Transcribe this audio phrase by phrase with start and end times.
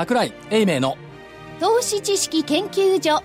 [0.00, 0.96] 桜井英明の。
[1.60, 3.22] 投資知識研究所。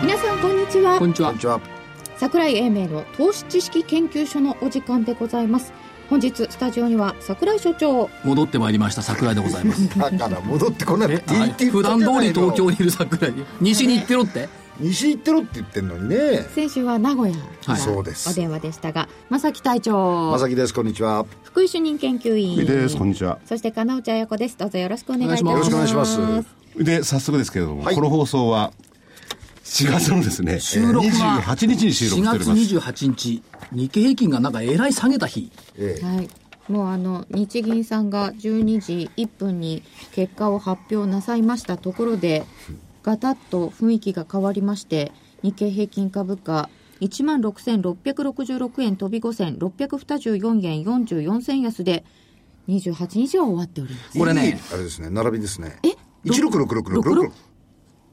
[0.00, 0.96] 皆さんこんにちは。
[1.00, 1.28] こんにちは。
[1.30, 1.60] こんにちは。
[2.16, 5.72] 桜井英明の投資知識研究所のお時間でございます。
[6.08, 8.08] 本日スタジオには桜井所長。
[8.22, 9.02] 戻ってまいりました。
[9.02, 9.98] 桜井でございます。
[9.98, 13.34] だから戻ってこなくていいって言普段通り東京にいる桜井。
[13.60, 16.46] 西に行ってろって西行ってろって言ってんのにね。
[16.54, 18.30] 先週は名古屋からそうです。
[18.30, 20.30] お電話でしたが正木隊長。
[20.30, 21.26] まさきです、こんにちは。
[21.42, 22.64] 福井主任研究員。
[22.64, 23.38] ですこんにちは。
[23.44, 24.56] そして金内彩子です。
[24.56, 25.54] どうぞよろしくお願いいたしおます。
[25.54, 26.44] よろしくお願いし
[26.76, 27.94] まで早速ですけれども、はい。
[27.94, 28.72] この放送は
[29.64, 35.50] 4月のですね収録が28日に収録4しており月ます28日日経平均がなんかえらい下げた日。
[35.78, 36.04] ええ。
[36.04, 36.28] はい。
[36.68, 42.44] もうあの日銀さんが12時1分に結果を発表なさいましたところで
[43.02, 45.12] ガタッと雰囲気が変わりまして
[45.42, 46.68] 日経平均株価
[47.00, 52.04] 1万6666円飛び5銭624円44銭安で
[52.68, 54.18] 28日は終わっております。
[54.18, 55.78] これねあれですね、並びですね。
[55.82, 55.96] え
[56.28, 57.30] 166666。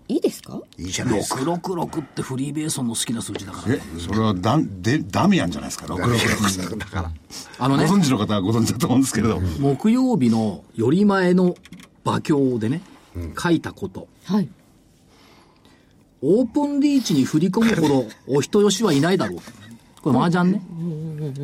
[0.10, 0.62] いいですか？
[0.78, 1.42] いいじゃないですか。
[1.42, 7.12] 666ってフリーベーソンの好きな数字だからえそれはダンでダミアンじゃないですか？666だから。
[7.60, 7.86] あのね。
[7.88, 11.56] ご存知の方はご存知だと思うんですけれど、木曜日のより前の
[12.06, 12.82] 馬鏡でね、
[13.38, 14.08] 書いたこと。
[14.24, 14.48] はい
[16.22, 19.40] オープンリーチに振り込むほどお人よしはいないだろう。
[20.02, 20.62] これ麻雀ね。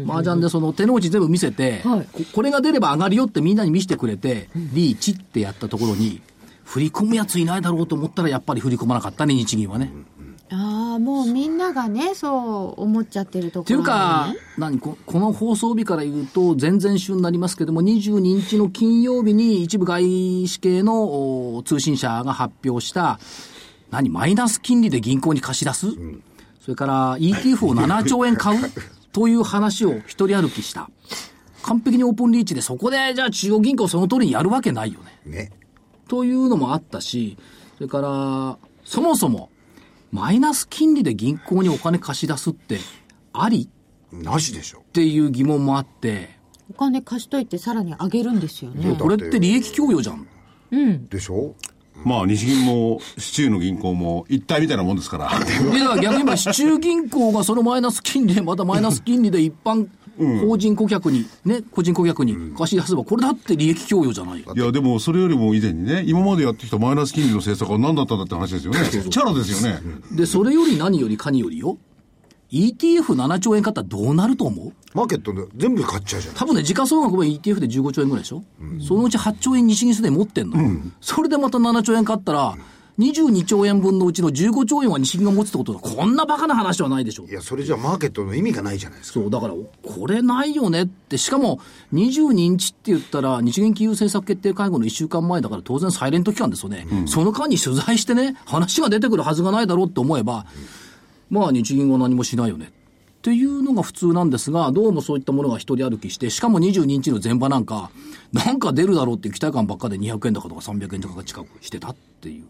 [0.07, 6.21] 麻雀でその手の内全部見せて、はいここれが出れば上がるよってみんなに見せてくれて、リーチってやったところに、
[6.63, 9.91] 振り込むやついないだろうと思ったらやっぱり振り込まなかったね、日銀はね。
[10.52, 20.03] ああもうみんながねそう思っちゃってるところっていうか、何ここの放送日から言うと、前々週になりますけども、22日の金曜日に一部外
[20.47, 23.19] 資系のお通信社が発表した、
[23.93, 25.87] 何、マイナス金利で銀行に貸し出す、
[26.59, 28.59] それから ETF を7兆円買う？
[29.14, 30.89] という話を一人歩きした。
[31.61, 35.31] 完璧にオープンリーチで、そこでじゃあ中央銀行その通りにやるわけないよね。
[35.31, 35.52] ね。
[36.08, 37.37] というのもあったし、
[37.77, 39.49] それから、そもそも、
[40.11, 42.80] マイナス金利で銀行にお金貸し出すって、
[43.33, 43.70] あり？
[44.11, 44.80] なしでしょ。
[44.80, 46.37] っていう疑問もあって、
[46.70, 50.27] お金貸しといてさらに上げるんですよねこれって利益供与じゃん。
[50.71, 51.54] うんでしょ？
[52.05, 55.30] まあ日銀も市中の銀行も一体みたいなもんですから。
[55.71, 59.87] で、だから逆に今、市中銀行がそのマイナス金利で、またマイナス金利で一般
[60.47, 64.42] 法人顧客に、ね、個人顧客に貸し出せば、これだって利益供与じゃない。
[64.43, 64.53] よ。
[64.55, 68.80] いやでもそれよりも以前にね今までやってきたマイナス金利の政策は何だったんだって話ですよね。
[68.89, 69.80] チャラですよね。
[70.11, 71.77] で、それより何よりかによりよ、
[72.52, 74.73] ETF7 兆円買ったらどうなると思う？
[74.93, 78.43] マーケットで全部買っちゃうじゃない多分ね、時価総額も ETF で15兆円ぐらいでしょ、
[78.86, 80.58] そのうち8兆円日銀すでに持ってんの、
[81.02, 82.55] それでまた7兆円買ったら、
[82.99, 85.80] 22兆円分のうちの15兆円は日銀が持つってことだ。
[85.80, 87.31] こんなバカな話はないでしょい。
[87.31, 89.20] や、それじゃマーケットの意味がないじゃないですか。
[89.20, 91.60] そう、だから、これないよねって、しかも、
[91.93, 96.86] 22日って言ったら、日銀金融政策決定会合の1週間前だから、当然サイレント期間ですよね。
[97.08, 100.45] その間に取材してね、話が出てくるはずがないだろうって思えば、
[101.31, 102.71] まあ、日銀は何もしないよね。
[103.23, 107.89] っていうのが普通なんですが、どうもそういったものが一人歩きして、しかも22日の前場なんか、
[108.34, 112.44] なんか出るだろうっていう期待感ばっかで200円高とか300円高が近くしてたっていう。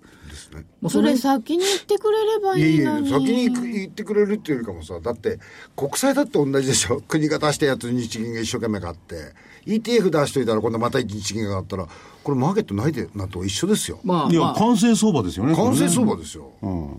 [0.82, 5.40] まあそれ先に言ってくれればいやいやいいのに先に言ってくれるっていうよりかもさだって
[5.76, 7.02] 国債だって同じでしょ。
[7.08, 9.34] 国が出したやつに日銀が一生懸命買って
[9.68, 11.88] ETF 出しといたら今度また日銀が買ったら
[12.24, 15.56] これマーケットないでなと一緒ですよまあ、いや、まあ、完成相場ですよね。
[15.56, 16.16] 完成相場。
[16.16, 16.52] 場ですよ、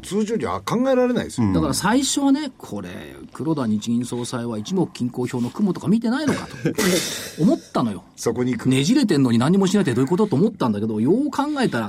[0.03, 2.89] 通常には考えられないですよ、だから最初はね、これ、
[3.33, 6.55] 黒田日銀総裁は一目均衡表の雲とか見てないのかと
[7.43, 8.05] 思ったのよ。
[8.17, 11.87] そこにねじれてんのに何もしないってどういうことと思ったんだけど、よう考えたら、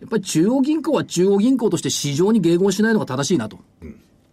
[0.00, 3.58] やっぱり中央銀行は中央銀行として市場に迎合しないのが正しいなと。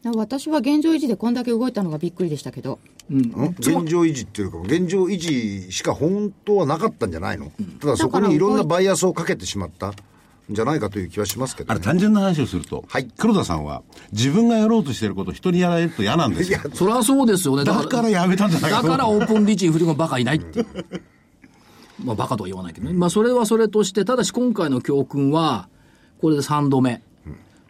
[0.04, 2.80] 私は現状維持でこんだけ動いたのがびっくりでしたけど
[3.12, 3.18] ん
[3.60, 9.94] 現状維持っていうか現状維持しか本当はなかったんじゃないの、ただそこにいろんなバイアスをかけてしまったん
[10.50, 16.60] じゃないかという気はしますけど、あれね、単純な話をすると、はい黒田さんは自分がやろうとしていることを人にやられると嫌なんですよ。
[16.74, 17.66] そりゃそうですよね。
[17.66, 20.68] だからやめたんじゃないかとだからオープンリーチに振り込むバカいないっていう。
[22.04, 22.94] まあバカとは言わないけどね。
[22.94, 25.68] まあそれはそれとして、ただし今回の教訓は、
[26.22, 27.02] これで3度目。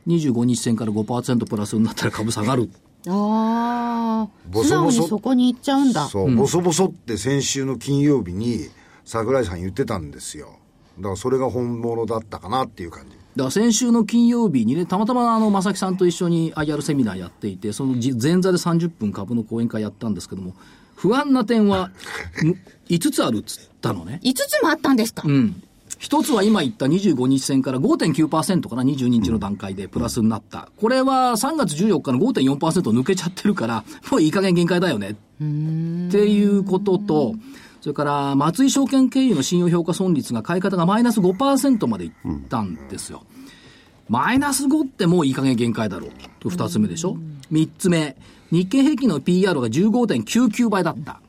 [0.09, 2.69] 25日線から5%プラスになったら株下がる。
[3.07, 4.91] ああボソボソ。
[4.91, 6.07] 素直にそこに行っちゃうんだ。
[6.07, 8.69] そう、ボソボソって先週の金曜日に
[9.05, 10.59] 桜井さん言ってたんですよ。
[10.97, 13.11] だからそれが本物だったかなっていう感じ。
[13.11, 20.55] だから先週の金曜日にね、たまたまあの、正木さんと一緒に IR セミナーやっていて、そのじ前座で30分株の講演会やったんですけども、
[20.95, 21.91] 不安な点は
[22.89, 24.19] 5つあるっつったのね。
[24.23, 25.63] 5つもあったんですか、うん。
[25.97, 30.69] 一つは今言った25日線から5.9%かな、22日の段階でプラスになった。
[30.79, 35.09] これは3月14日の5.4%抜けちゃってるから、 もういい加減限界だよね。
[35.11, 37.35] っていうことと、
[37.81, 42.11] それから松井証券経由の信用評価損率が買い方がマイナス5%までいっ
[42.49, 43.23] たんですよ。
[44.09, 46.09] マイナス5ってもういい加減限界だろう。
[46.39, 47.17] と二つ目でしょ。
[47.49, 48.17] 三つ目、
[48.51, 51.21] 日経平均の PR が15.99倍だった。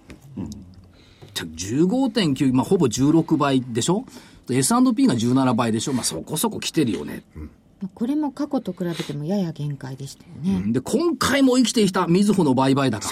[1.34, 4.04] 15.9、まあ、ほぼ16倍でしょ
[4.54, 7.22] ?S&P が17倍でしょまあ、そこそこ来てるよね。
[7.94, 10.72] これも過去と比べてもやや限界でしたよね。
[10.72, 13.08] で、今回も生きてきたみずほの売買高。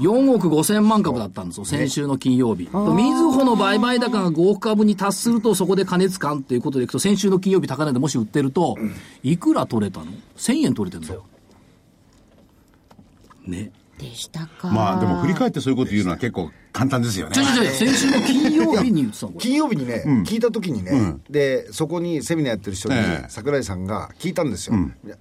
[0.00, 2.66] 4億5千万株だったんですよ、先週の金曜日。
[2.66, 8.76] とみずほの売買高が5億株に達すると、そこで加熱感っていうことでいくと、先週の金曜日高値でもし売ってると、
[9.22, 11.24] いくら取れたの ?1000 円取れてんだよ。
[13.46, 13.70] ね。
[14.02, 14.68] でしたか。
[14.68, 17.44] まあでも振り返ってそういうこと言うのは結構簡単ですよねじゃ。
[17.44, 19.28] じゃじゃ先週の金曜日に言ってた。
[19.38, 24.76] 金曜日にね、聞いた時にね、で、そこにセミナーやってる人にええ、桜井さんが聞いたんですよ。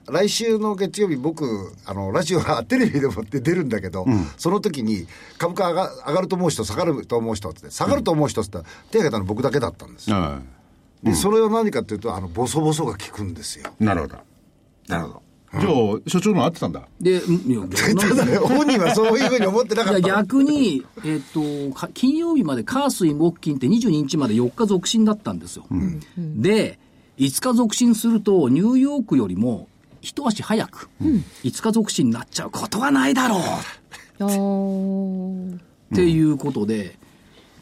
[0.10, 4.06] 来週の月曜日、僕、あの、ラジオがテレビでもって出るんだけど、
[4.38, 5.08] その時に、
[5.38, 10.16] 株価上が上がると思う人、下がると思う人って、下がると思う人って言ったら、手挙げたの僕だけだったんですよ。
[10.16, 10.42] は
[11.04, 13.72] で、それは何かっていうと、あの、ボソボソが効くんですよ。
[13.80, 13.84] い。
[13.84, 14.18] なるほど。
[14.88, 15.24] なるほど。
[15.60, 15.74] じゃあ、
[16.08, 16.88] 所長の合ってたんだ。
[17.02, 20.08] で、んいや 逆ただね、本人はそういうふうに思ってなかいやった。
[20.24, 25.66] 逆に、えっとか金曜日まで火水木金って22日まで4日続伸だったんですよ、
[26.18, 26.80] で
[27.18, 29.68] 5日続伸するとニューヨークよりも
[30.02, 33.42] 一足早く、5日続伸になっちゃうことはないだろう。
[35.56, 36.98] っていうことで、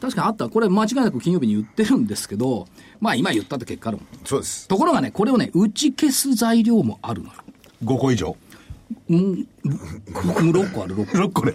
[0.00, 0.48] 確かにあった。
[0.48, 2.66] これ間違いなく金曜日に言ってるんですけど
[3.00, 4.00] まあ今言ったって結果論。
[4.24, 4.68] そうです。
[4.68, 7.34] ところがねこれをね打ち消す材料もあるのよ
[7.84, 8.36] 5個以上。
[9.08, 9.46] うん
[10.12, 11.54] 6個ある6個6個で。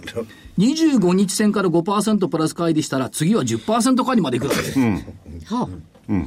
[0.58, 4.56] 25日線から5%プラス乖離したら、次は10%乖離までいくわけ。
[5.54, 5.68] は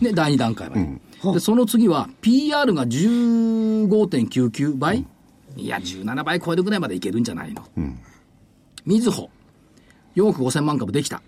[0.01, 0.87] で、第2段階まで。
[1.33, 5.05] で、その次は、PR が15.99倍、
[5.57, 7.63] いや、17倍超えるぐらいまでいけるんじゃないの。
[8.85, 9.29] みずほ、
[10.15, 11.21] 4億5000万株できた。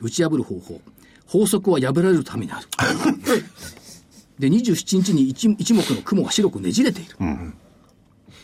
[0.00, 0.80] 打ち破る方法。
[1.26, 2.66] 法則は破られるためにある。
[4.38, 7.10] で、27日に一一目の雲が白くねじれている。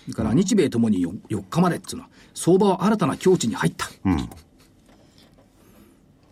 [0.06, 3.88] それから日米ともに 4, 4日までっていうのは、相場は新たな境地に入った。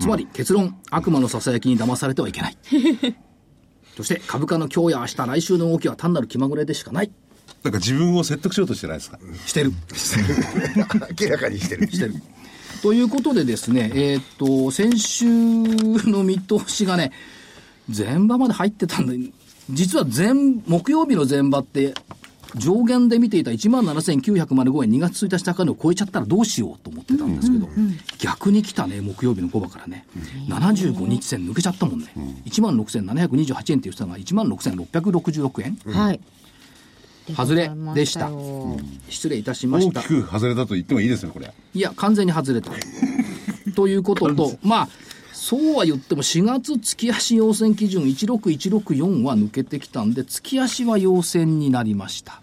[0.01, 2.57] つまり結論、悪魔のささやきに騙されてはいけない。
[3.97, 7.11] そして株価の今日や明日、来週の動きは単なる気まぐれでしかない。
[7.63, 9.19] なんか自分を説得しようとしてないですか？
[9.47, 9.73] してる。
[11.21, 11.91] 明らかにしてる。
[11.91, 12.15] してる。
[12.83, 15.25] ということでですね、えーっと、先週
[16.11, 17.13] の見通しがね、
[17.97, 19.17] 前場まで入ってたんで、
[19.71, 20.35] 実は前、
[20.67, 21.95] 木曜日の前場って、
[22.57, 27.69] 上限で見ていた17,905円2月1日高値を超えちゃったらどうしようと思ってたんですけど、
[28.19, 30.07] 逆に来たね、木曜日の5場からね、
[30.49, 32.07] 75日線抜けちゃったもんね。
[32.47, 35.93] 16,728円って言ってたのが16,666円。
[35.93, 36.21] はい。
[37.33, 38.31] 外れでした
[39.09, 40.09] 失礼いたしました大き。
[40.09, 41.53] く外れたと言ってもいいですね、これ。
[41.75, 42.71] いや、完全に外れた。
[43.75, 44.89] ということと、 まあ、
[45.45, 52.41] そうは言っても4月月足要線基準16164は抜けてきたんで、月足は要線になりました。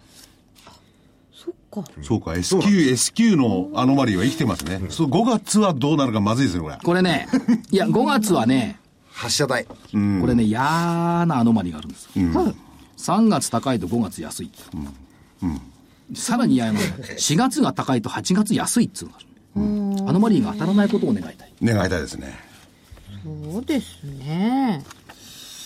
[1.34, 1.92] そっか。
[2.04, 4.80] そうか、S q、S q のアノマリーは生きてますね。
[4.90, 6.78] そう、5月はどうなるかまずいですね、これ。
[6.78, 7.28] これね、
[7.72, 9.66] いや、5月はね、発射台。
[9.66, 9.74] こ
[10.28, 12.08] れね、嫌なアノマリがあるんです。
[12.14, 12.56] はい。
[12.98, 14.52] 3月高いと5月安い。
[16.14, 20.08] さらに嫌なのが、4月が高いと8月安いっつうのがある。
[20.08, 21.54] アノマリーが当たらないことを願いたい。
[21.64, 22.51] 願いたいですね。
[23.24, 24.84] そうですね。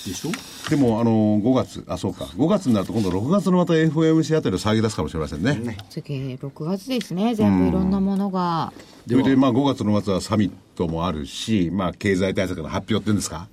[0.06, 0.32] でしょ？
[0.70, 2.26] でも、あの、5月、あ、そうか。
[2.26, 5.78] 5月になると今度6月のまた FOMC あたりを騒ぎ出すかもしれませんね。
[5.90, 7.34] 次、6月ですね。
[7.34, 8.72] 全部いろんなものが。
[9.08, 13.48] それで、まあ5月の末はサミットもあるし、まあ経済対策の発表っていうんですか？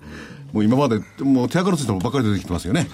[0.52, 2.86] もう今まで、もう手垢のついたものばっかり出てきてますよね。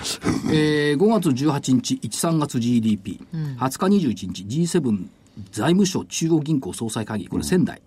[0.52, 2.00] えー、5月18日、1、
[2.30, 3.20] 3月 GDP、
[3.58, 5.06] 20日、21日、G7
[5.52, 7.82] 財務省中央銀行総裁会議、これ仙台、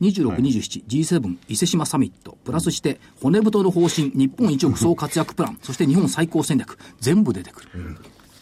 [0.00, 7.70] 26、27、G7 伊勢志摩サミット、プラスして骨太の方針、日本一億総活躍プラン、そして日本最高戦略、全部出てくる。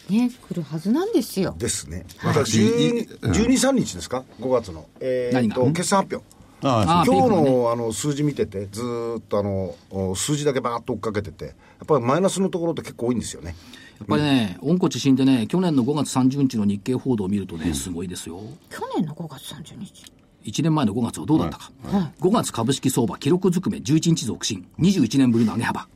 [0.09, 1.55] ね、来るはずなんですよ。
[1.57, 2.05] ですね。
[2.23, 4.85] また12、12 3日ですか ?5 月の。
[4.99, 6.35] えーっと、何が決算発表。
[6.61, 11.53] ああー今日のあの数字見てて、ずーっとあのお数字だけバーッと追っかけてて、やっ
[11.85, 13.55] ぱりマイナスのところって結構多いんですよね。
[13.99, 18.41] やっぱりね、温故知新でね、去年の5月30日の日経報道を見るとね、すごいですよ。
[18.69, 20.11] 去年の5月30日
[20.43, 21.71] ？1年前の5月はどうだったか。
[22.19, 25.87] 5月株式相場、記録ずくめ11日続伸、21年ぶりの上げ幅。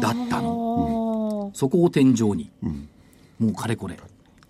[0.00, 1.50] だったの。
[1.54, 2.50] そこを天井に、
[3.38, 3.98] もうかれこれ、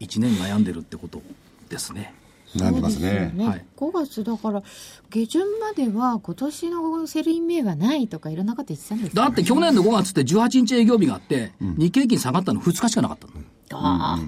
[0.01, 1.23] 1年悩んでるってこと
[1.69, 2.15] ですね。
[2.55, 3.33] 悩んでますね。
[3.35, 4.63] ね、はい5月だから
[5.09, 13.33] 下旬までは今年の sell in May はないとかいろんなこと言ってたんですよだって去年の5月って18日営業日があって、日経平均下がったの2日しかなかったの。
[13.73, 14.19] ああ、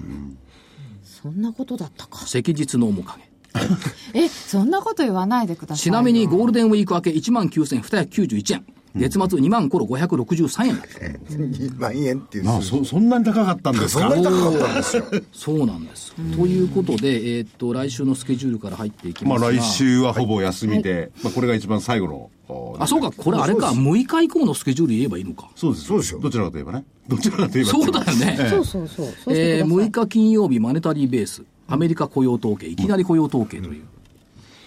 [1.03, 3.33] そんなことだったか在りし日の面影。
[4.13, 8.65] えそんなこと言わないでくださいちなみにゴールデンウィーク明け19,291円。
[8.95, 10.99] 月末2万頃563円だった。
[11.35, 14.09] 2万円っていうあそそんなに高かったんですか？
[14.11, 16.13] そんなに高かったんですよそうなんです。
[16.13, 19.59] ということで、えーっと、来週のスケジュールから入っていきまあますが。
[19.59, 22.29] 来週はほぼ休みで、まあこれが一番最後の。
[22.49, 25.49] おあ、そうか、これあれか、6日以降のスケジュール言えばいいのか。
[25.55, 25.85] そうです。
[25.85, 26.83] そうですよどちらかといえばね。
[27.07, 27.69] どちらかといえば。
[27.71, 28.47] そうだよね。
[28.49, 33.83] そうそうそうそうしてください、えー、6日金曜日、マネタリーベース、アメリカ雇用統計、いきなり雇用統計という。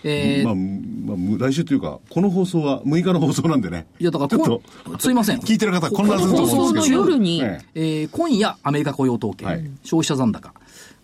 [0.05, 0.45] えー。
[0.45, 3.87] まあ、まあむ、来週というか、この放送は6日の放送なんでね。
[3.99, 4.47] いや、だからちょっこ
[4.85, 5.39] と、う、すいません。
[5.39, 7.81] 聞いてる方は混乱すると思うんですけ放送の夜にええ。
[8.05, 9.71] ー今夜、アメリカ雇用統計、はい。
[9.83, 10.55] 消費者残高、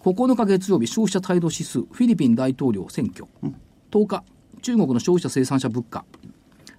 [0.00, 3.26] 9日月曜日、消費者態度指数、フィリピン大統領選挙、
[3.90, 4.24] 10日、
[4.60, 6.04] 中国の消費者生産者物価、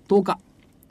[0.10, 0.40] 10日、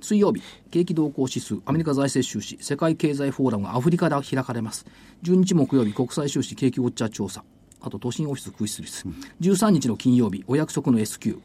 [0.00, 4.84] 水曜日、景気動向指数、アメリカ財政収支、世界経済フォーラムがアフリカで開かれます。
[5.22, 7.44] 12日木曜日、国際収支景気ウォッチャー調査、
[7.82, 9.06] あと都心オフィス空室率、
[9.40, 11.40] 13日の金曜日、お約束の S q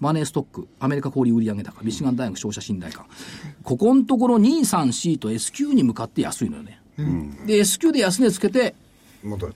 [0.00, 3.06] マネーストック、アメリカ小売売上高、ミシガン大学消費者信頼感。
[3.62, 6.80] ここのところ2、3、C と S q に向かって安いのよね。
[7.46, 8.74] で、S q で安値つけて、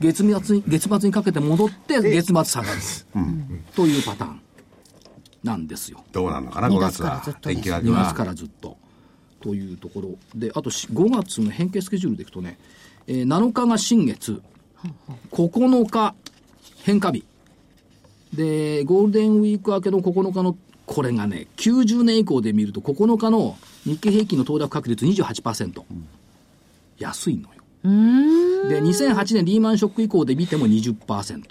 [0.01, 2.81] 月末に、月末にかけて戻って、月末下がる。
[3.75, 4.41] というパターン
[5.43, 6.03] なんですよ。
[6.13, 7.35] どうなのかな、2 5月から月はずっ。
[7.41, 8.77] とです2天気がは月からずっと。
[9.43, 10.09] というところ。
[10.35, 12.59] で、あとし5月の変形スケジュールでいくとね、
[13.07, 14.43] えー7日が新月、
[15.31, 16.15] 9日
[16.83, 17.25] 変化日。
[18.33, 20.57] で、ゴールデンウィーク明けの9日の、
[20.87, 25.83] これがね、90年以降で見ると9日の日経平均の騰落確率28%。
[26.99, 27.61] 安いのよ。
[28.69, 31.43] で、2008年リーマンショック以降で見ても20%。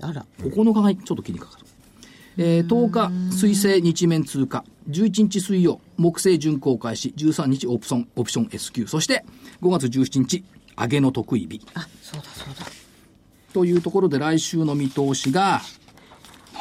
[0.00, 1.64] あら9日がちょっと気にかかる。
[2.36, 4.64] えー10日、水星日面通過。
[4.90, 7.14] 11日水曜、木星巡航開始。
[7.16, 9.24] 13日オプション、オプション S q そして、
[9.62, 10.44] 5月17日、
[10.76, 11.66] 上げの得意日。
[11.74, 12.66] あそうだそうだ
[13.52, 15.60] というところで来週の見通しが、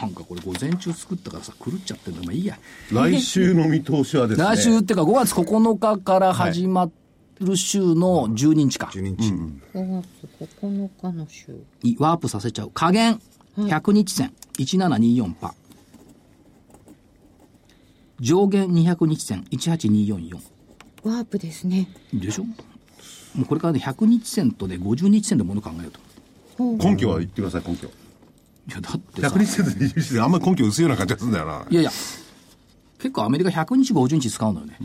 [0.01, 2.21] なんかこれ午前中作ったからさ、狂っちゃってんだ。
[2.23, 2.57] まあいいや。
[2.91, 4.45] 来週の見通しはですね。
[4.45, 6.89] 来週っていうか5月9日から始ま
[7.39, 8.91] る週の12日か。
[8.93, 9.33] 12日、
[9.73, 10.07] 5月
[10.61, 12.71] 9日の週いワープさせちゃう。
[12.71, 13.19] 加減、
[13.57, 15.55] 100日線、1724パ。
[18.19, 20.39] 上限200日線、18244。
[21.03, 22.45] ワープですねでしょ？
[23.35, 25.99] もうこれからね、100日線とね、50日線でもの考えようと。
[26.77, 27.87] 根拠は言ってください、根拠。
[27.87, 27.91] い
[28.71, 31.65] や、だってさ100、日線で20日線あんまり根拠薄いような感じがするんだよな。
[31.69, 31.91] いやいや、
[32.99, 34.77] 結構アメリカ100日、50日使うのよね。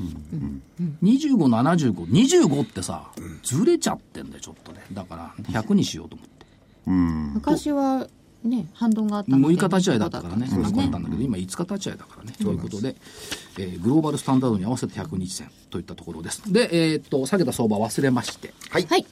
[1.03, 3.11] 25、75、25ってさ、
[3.43, 4.81] ずれちゃってんだよ、ちょっとね。
[4.93, 6.47] だから、100にしようと思って。
[7.35, 8.09] 昔は
[8.45, 12.97] ね反動があったの6で日立ち会いだったからね、なかったんだけど、今5日立ち会いだからね、ということで、
[13.59, 16.53] えーグローバルスタンダードに合わせて100日線といったところです。
[16.53, 19.07] で、えーっと、下げた相場忘れまして、はい、はい。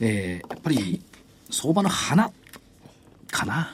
[0.00, 1.02] えーやっぱり
[1.50, 2.30] 相場の花
[3.30, 3.70] かな、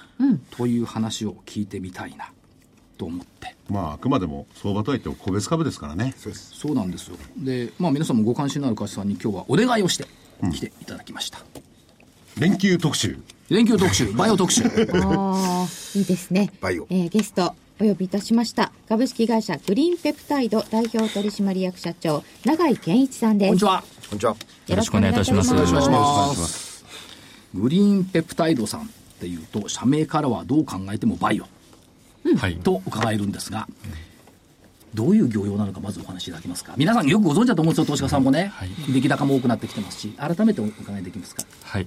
[0.50, 2.30] という話を聞いてみたいな
[2.98, 3.54] と思って。
[3.68, 6.14] まあ、あくまでも相場とはいっても個別株ですからね。
[6.16, 6.52] そうです。
[6.54, 7.16] そうなんですよ。
[7.36, 10.06] で、まあ皆さんもご関心のある会社さんに今日はお願いをして
[10.52, 11.38] 来ていただきました。
[12.38, 13.18] 連休特集。
[13.48, 14.64] 連休特集、 バイオ特集。
[14.64, 23.84] ああいいですねバイオえーゲストお呼びいたしました株式会社グリーンペプタイド代表取締役社長永井健一さんですこんにちは。
[24.10, 24.36] こんにちは
[24.68, 26.84] よろしくお願いいたしますよろしくお願いしましますす。
[27.54, 28.84] グリーンペプタイドさんっ
[29.20, 31.46] ていうと、社名からはどう考えてもバイオ
[32.36, 32.56] はい。
[32.56, 33.68] と伺えるんですが、
[34.94, 36.74] どういう業用なのかまずお話しいただけますか。
[36.76, 38.52] 皆さんよくご存知だと思うんですよ、投資家さんもね。
[38.88, 41.44] 出来高も多くなってきてますし、改めてお伺いできますか。
[41.62, 41.86] はい。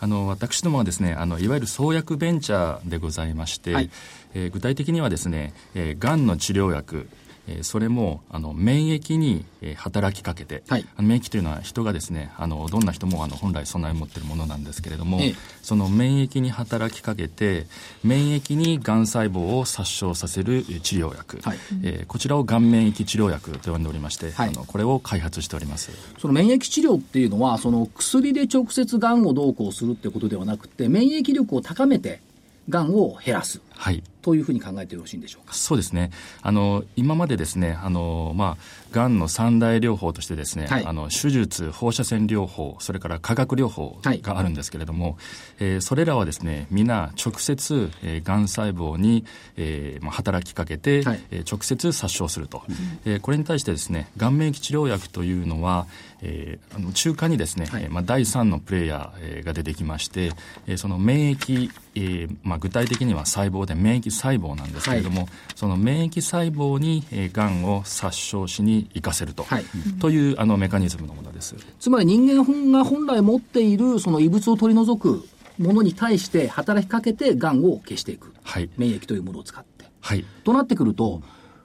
[0.00, 3.90] あの、私どもはですね、あの、いわゆる創薬ベンチャーでございまして、はい。
[4.34, 7.08] えー具体的にはですね、えー、がんの治療薬、
[7.48, 10.86] えーそれもあの免疫に、えー働きかけて、はい。
[10.96, 15.34] あの免疫というのは人がですねあのどんな人もあの本来備えを持っているものなんですけれども、ええ。
[15.62, 17.66] その免疫に働きかけて
[18.04, 21.58] 免疫にがん細胞を殺傷させる治療薬、はい。
[21.82, 24.48] えーこちらをがん免疫治療薬と呼んでおりまして、はい。
[24.48, 25.90] あのこれを開発しております。
[26.18, 32.20] その免疫治療っていうのは、その薬で直接がんをどうこうするってことではなくて、免疫力を高めて、
[32.68, 33.60] がんを減らす。
[33.78, 34.02] はい。
[34.22, 35.54] というふうに考えてよろしいんでしょうか？
[35.54, 36.10] そうですね。
[36.42, 45.16] あの、今までですね、あの、まあ、がんの三大療法としてですね、はいあの、手術、放射線療法、それから化学療法はいがあるんですけれども、
[45.60, 49.24] えーそれらはですね、皆直接、えー、がん細胞に、
[49.56, 52.62] えーまあ、働きかけて、はいえー直接殺傷すると、
[53.04, 55.86] えーこれに対してですね、がん免疫治療薬というのは、
[56.20, 60.32] えーあの中間にですね、はいえーまあ、第三のプレイヤーが出てきまして、
[60.66, 69.64] えーその免疫、えーまあ、具体的には細胞で免疫細胞なんですけれども、その免疫細胞に、えー、がんを殺傷しに活かせると、はい
[70.00, 71.54] というあのメカニズムのものです。
[71.78, 75.24] つまり人間本が本来持っているその異物を取り除く
[75.58, 78.32] ものに対して働きかけてがんを消していく。
[78.42, 78.70] はい。
[78.76, 79.84] 免疫というものを使って。
[80.00, 80.24] はい。
[80.44, 81.22] となってくると、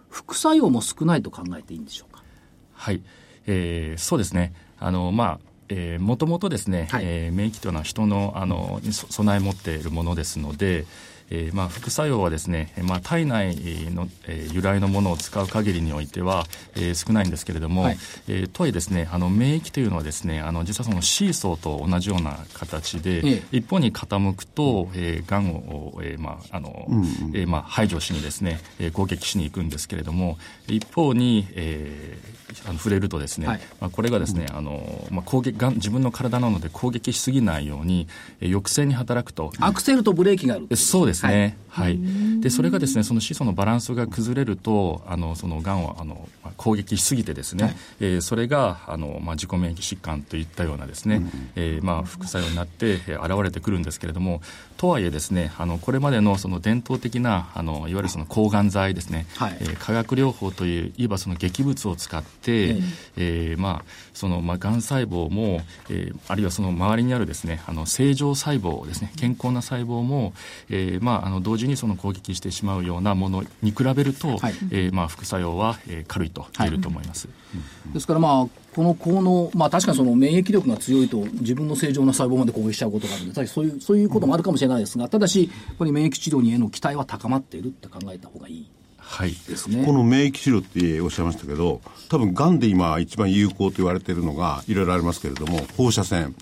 [0.09, 2.23] 副作用も少ないと考えていいんでしょうか？
[2.73, 3.01] はい、
[3.47, 10.85] えーそうですね、あのまあえーもともとですね、はいえー免疫というのは人のあの備え持っているものですので、
[11.35, 13.55] えーまあ、副作用はですね、まあ、体内
[13.91, 17.97] の、えー由来のものを使う限りにおいては、えー少ないんですけれども、はい。
[18.27, 23.57] えーとはいえですねあの免疫というのはですねあの実はそのシーソーと同じような形で、ええ。
[23.57, 26.85] 一方に傾くと、えー、がんを、えーまああの
[27.33, 30.37] えーまあ、排除しにですね、えー攻撃しに行くんですけれども
[30.67, 33.61] 一方に、えーあの触れるとですね、はい。
[33.81, 38.07] まあ、これがですね、あのまあ、攻撃がん自分の体なので攻撃しすぎないように、
[38.41, 39.51] えー抑制に働くと。
[39.59, 40.67] アクセルとブレーキがある。
[40.69, 41.99] えそうですね、はい。
[42.41, 47.75] でそれがですねその子孫のバランスが崩れるとあのそのがんをあのまあ攻撃しすぎてですね、はい。
[47.99, 51.21] えーそれがあの、まあ、自己免疫疾患といったようなですね、
[51.55, 54.41] えーまあ、副作用になって、えー現れてくるんですけれども
[54.77, 59.57] とはいえですねあのこれまでのその伝統的なあのいわゆるその抗がん剤ですね、はい。
[59.61, 62.79] えー化学療法といういわばその劇物を使って、え
[63.17, 70.33] えーまあそのまあ、がん細胞も、えーあるいはその周りにあるですねあの正常細胞ですね健康な細胞も、
[70.69, 74.53] えーまあ、あの同時にその攻撃してしまうようなものに比べると、はい。
[74.71, 77.27] えーまあ、副作用は、えー軽いと言えると思います。
[77.93, 89.85] ですからまあ、この効能、まあ確かにその免疫力が強いと自分の正常な細胞まで攻撃しちゃうことがあるんで、そういう、そういうこともあるかもしれないですが、ただし、やっぱり免疫治療にへの期待は高まっているって考えた方がいいはいですね。
[89.85, 96.35] この免疫治療っておっしゃいましたけど、多分がんで今一番有効と言われているのがいろいろありますけれども、放射線。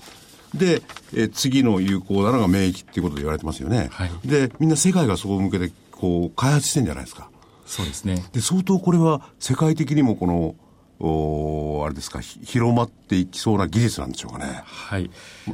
[0.53, 0.81] で、
[1.15, 3.89] え次の有効なのが免疫っていうことで言われてますよね。
[3.91, 7.29] はいで、みんな世界がそこ向けてこう開発してんじゃないですか。
[7.65, 10.55] そうですねで、相当これは世界的にもこの、
[11.03, 14.61] おあれですか、広まっていきそうな技術なんでしょうかね。
[14.63, 15.09] はい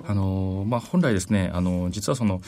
[0.06, 2.42] あのまあ、本来ですねあの実はその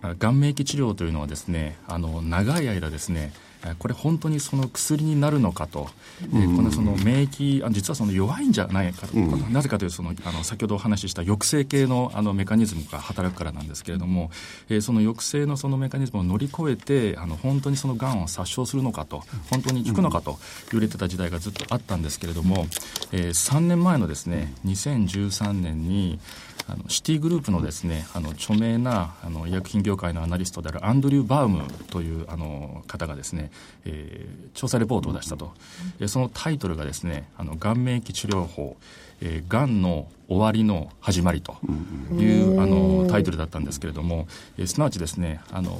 [0.00, 3.32] あがん免疫治療というのはですねあの長い間ですね
[3.78, 5.88] これ本当にその薬になるのかと、
[6.22, 14.30] えーこのその免疫あ実はその弱いんじゃないかと、なぜかというとそのあの先ほどお話しした抑制系のあのメカニズムが働くからなんですけれども、
[14.68, 20.38] えーその抑制のそのメカニズムを乗り越えてあの本当にそのがんを殺傷するのかと本当に効くのかと
[20.70, 22.66] 言われてた時代がずっとあったんですけれども、
[23.12, 26.18] えー3年前のですね2013年に
[26.68, 33.50] あのシティグループのですねあの著名なあの医薬品業界のアナリストであるアンドリュー・バウムというあの方がですね、
[33.84, 35.52] えー調査レポートを出したと、
[36.00, 38.76] えーそのタイトルがですねあのがん免疫治療法
[39.20, 41.56] えーがんの終わりの始まりと
[42.12, 44.26] いうあのタイトルだったんですけれども、
[44.58, 45.78] えーすなわちですねあの、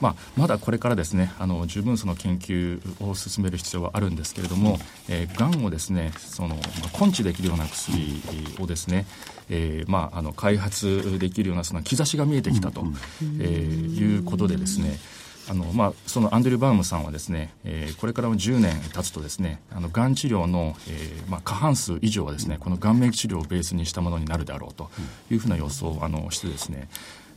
[0.00, 6.62] まあ、まだこれからですねあの十分その研究を進める必要はあるんですけれども、えーがんをですねその、ま
[6.92, 8.22] あ、根治できるような薬
[8.58, 9.06] をですね、
[9.48, 12.84] えーまあ、あの開発できるようなその兆しが見えてきたと、
[13.40, 14.98] えーいうことでですね
[15.48, 24.90] あのまあ、そのアンドリュー・バウムさんはですね、えーこれからも10年経つとですねあのがん治療の、えーまあ、過半数以上はですねこのがん免疫治療をベースにしたものになるであろうと
[25.30, 26.88] いうふうな予想をあのしてですね。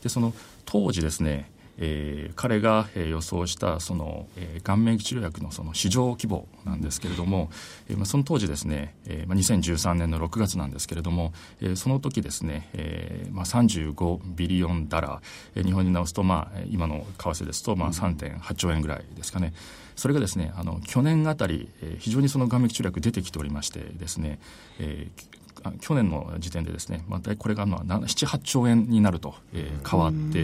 [0.01, 0.33] でその
[0.65, 7.49] 当時ですねえー彼が、予想したその、えー、顔面治療薬のその市場規模なんですけれども、
[7.89, 15.19] えーまあ、その当時ですね、えーまあ、2013年の6月なんですけれども、えーその時ですね、えーまあ、35ビリオンダラー、
[15.55, 19.53] えー日本に直すと、まあ、今の為替ですと、まあ、3.8兆円ぐらいですかね。
[19.95, 24.39] それがですねあの去年あたり、えー非常にその顔面治療薬出てきておりましてですね、
[24.79, 25.38] えー
[25.81, 30.43] 去年の時点でですね、またこれがまあな7、8兆円になると、えー変わって、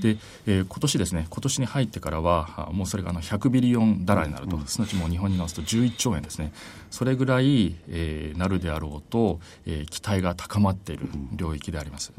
[0.00, 6.52] で、えー今年ですね、今年に入ってからは、あもうそれがあの100ビリオンダラーになると、すなわちもう日本に直すと11兆円ですね、
[6.90, 12.12] それぐらい、えーなるであろうと、えー期待が高まっている領域であります。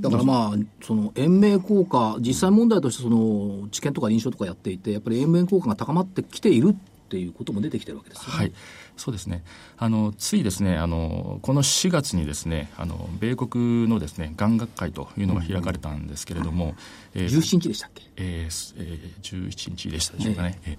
[0.00, 6.74] だからまあ、その延命効果、実際問題としてその治験とか臨床とかやっていて、やっぱり延命効果が高まってきている
[7.10, 8.38] っていうことも出てきてるわけですよね。
[8.38, 8.52] はい。
[8.96, 9.42] そうですね。
[9.78, 16.76] あのついですねあのこの4月にですねあの米国のですねがん学会というのが開かれたんですけれども、
[17.14, 20.78] えー、17日でしたっけ、えーえー、11日でしたでしょうかね、え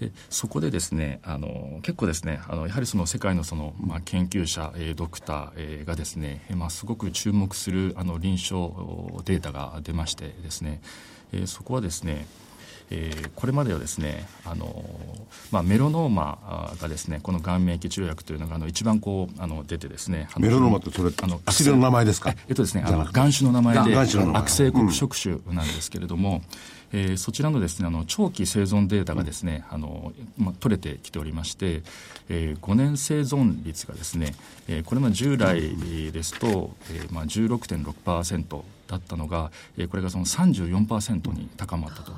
[0.00, 8.72] ー、でそこでですねあの結構ですねあのやはりその世界のその、まあ、研究者、えー、ドクター、えー、がですね、まあ、すごく注目するあの臨床
[9.24, 10.80] データが出ましてですね、
[11.32, 12.26] えー、そこはですね
[12.90, 14.84] えー、これまではですねあの、
[15.50, 22.34] まあ、メロノーマがですねこのがん免疫治療薬というのがあの一番こうあの出てですねメロノーマってそれあの薬の名前ですか？
[22.48, 26.42] えっとですねあの眼種の名前で悪性黒色種なんですけれども、うん。
[26.92, 31.82] えー、そちらのですねあの長期生存データがですね、うん、あのまあ、取れてきておりまして、
[32.28, 34.34] えー、5年生存率がですね、
[34.68, 35.60] えー、これも従来
[36.12, 42.12] ですと、えーまあ、16.6%だったのが、えー、これがその34%に高まったと。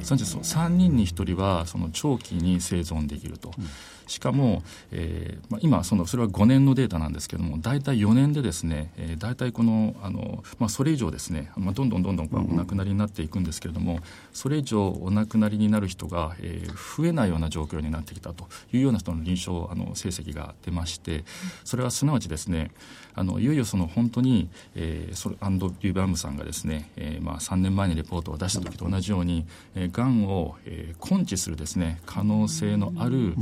[0.00, 3.52] 3人に1人はその長期に生存できると。
[3.58, 3.64] うん。
[4.06, 14.00] しかも、えーまあ、今そのそれは5年のデータなんですけれども大体4年でですね、えー、大体このあの、まあ、それ以上ですね、まあ、どんどんどんどんお亡くなりになっていくんですけれども、
[14.32, 21.24] それ以上お亡くなりになる人が、えー、増えないような状況になってきたというような人の臨床あの成績が出まして
[21.64, 22.70] それはすなわちですね
[23.14, 33.36] あのいよいよその本当に、えー、それアンド・リューバームさんがですね、えーまあ、3年前にレポートを出した時と同じように、えー、がんを、えー、根治するですね可能性のある、うん。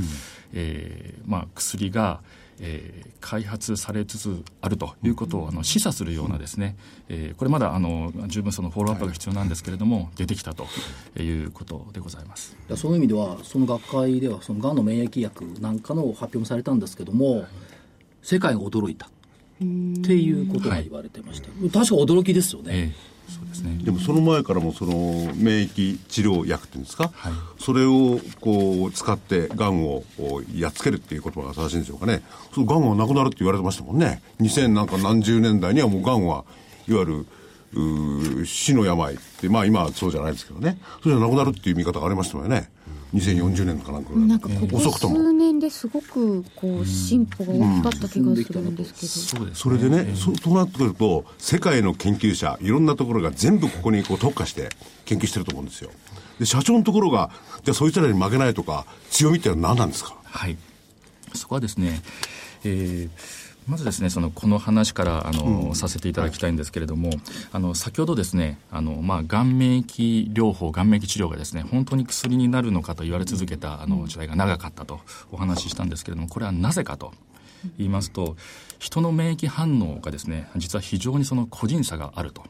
[0.53, 2.21] えーまあ、薬が、
[2.59, 6.75] えー、開発されつつあるということをあの示唆するようなですね、
[7.09, 10.67] えー、これまだあの十分そのフォローアップが必要なんですけれども、出てきたと
[11.19, 12.55] いうことでございます。
[12.75, 17.45] そういう意味ではその学会ではそのがんの免疫薬なんかの発表もされたんですけども
[18.21, 19.09] 世界が驚いたっ
[19.59, 22.71] ていうことが言われてました、はい、確か驚きですよね。
[22.71, 24.93] えーそうですね、でもその前からもその
[25.35, 30.03] 免疫治療薬っていうんですか、はい、それをこう使ってがんを
[30.55, 32.21] やっつけるっていう言葉が正しいんでしょうかね。
[32.53, 34.21] そのがんはなくなるって言われてましたもんね。
[34.39, 36.45] 2000なんか何十年代にはもうがんは
[36.87, 37.25] いわゆ
[37.75, 42.69] る死の病って、まあ今はそうじゃないですけどね、それじゃなくなるっていう見方がありましたよね。
[43.13, 54.69] 2040年かなんかなんかここ数年ですごくこう進歩が大きかった気がするんですけど、うん、それでね、そそうなってくると世界の研究者いろんなところが全部ここにこう特化して
[55.05, 55.91] 研究してると思うんですよ。
[56.39, 57.29] で社長のところが
[57.63, 60.15] じゃあそいつらに負けないとか強みってのは何なんですか？
[60.23, 60.57] はい。
[61.35, 62.01] そこはですね
[62.63, 67.11] えーまずですねそのこの話からあの、うん、させていただきたいんですけれども
[67.51, 74.99] あの先ほどですねあの、まあ、顔免疫療法顔免疫治療がですね本当に薬になるのかと言われ続けたあの時代が長かったと
[75.31, 77.13] お話ししたんですけれどもこれはなぜかと
[77.77, 78.35] 言いますと
[78.79, 82.43] 人の免疫反応がですね実は非常にその個人差があると。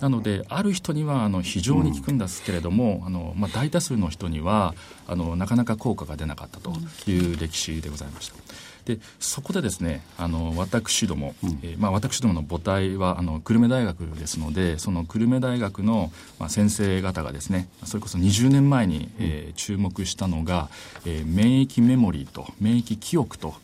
[0.00, 4.74] なのである人にはあの非常に効くんですけれども、うん、あのまあ、大多数の人には
[5.08, 6.72] あのなかなか効果が出なかったと
[7.10, 8.69] いう歴史でございました。
[8.96, 20.68] でそこでですねあの私ども、うん、えー、まあ、私どもの母体はあの久留米大学ですのでその久留米大学の、まあ、先生方がですねそれこそ20年前に、えー、注目したのが、
[21.06, 23.54] えー、免疫メモリーと免疫記憶と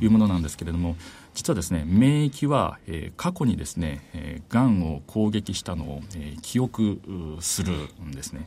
[0.00, 0.96] いうものなんですけれども、
[1.34, 7.00] 実はですね免疫は、えー、過去にですね、えー、がんを攻撃したのを、えー、記憶
[7.40, 8.46] するんですね。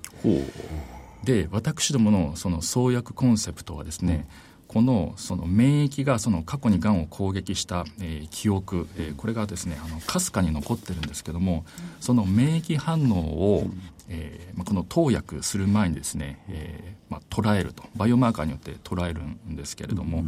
[1.23, 11.66] で私どものその創薬コンセプトはですね、うんこのその免疫がその過去にがんを攻撃した、えー、記憶、えー、これがですねあのかすかに残ってるんですけども
[12.00, 13.64] その免疫反応を、
[14.10, 17.84] えーまあ、この投薬する前にですね、えーまあ、捉えると。
[17.96, 20.26] バイオマーカーによって捉えるんですけれども、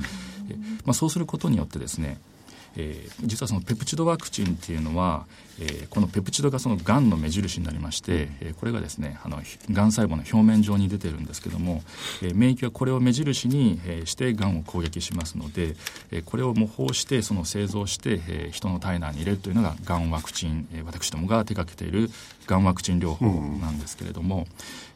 [0.49, 2.19] えーまあ、そうすることによってですね
[2.77, 5.25] えー、実はそのペプチドワクチンっていうのは、
[5.59, 9.37] えー、このペプチドがそのがんの目印になりまして、えー、これがですねあの
[9.71, 11.83] がん細胞の表面上に出てるんですけども、
[12.21, 15.75] えー、免疫はこれを目印に、えー、してがんを攻撃しますので、
[16.11, 22.09] えー、これを模倣してその製造して、えー、人の体内に入れるというのががんワクチン、えー、私どもが手掛けている
[22.47, 23.25] がんワクチン療法
[23.59, 24.47] なんですけれども、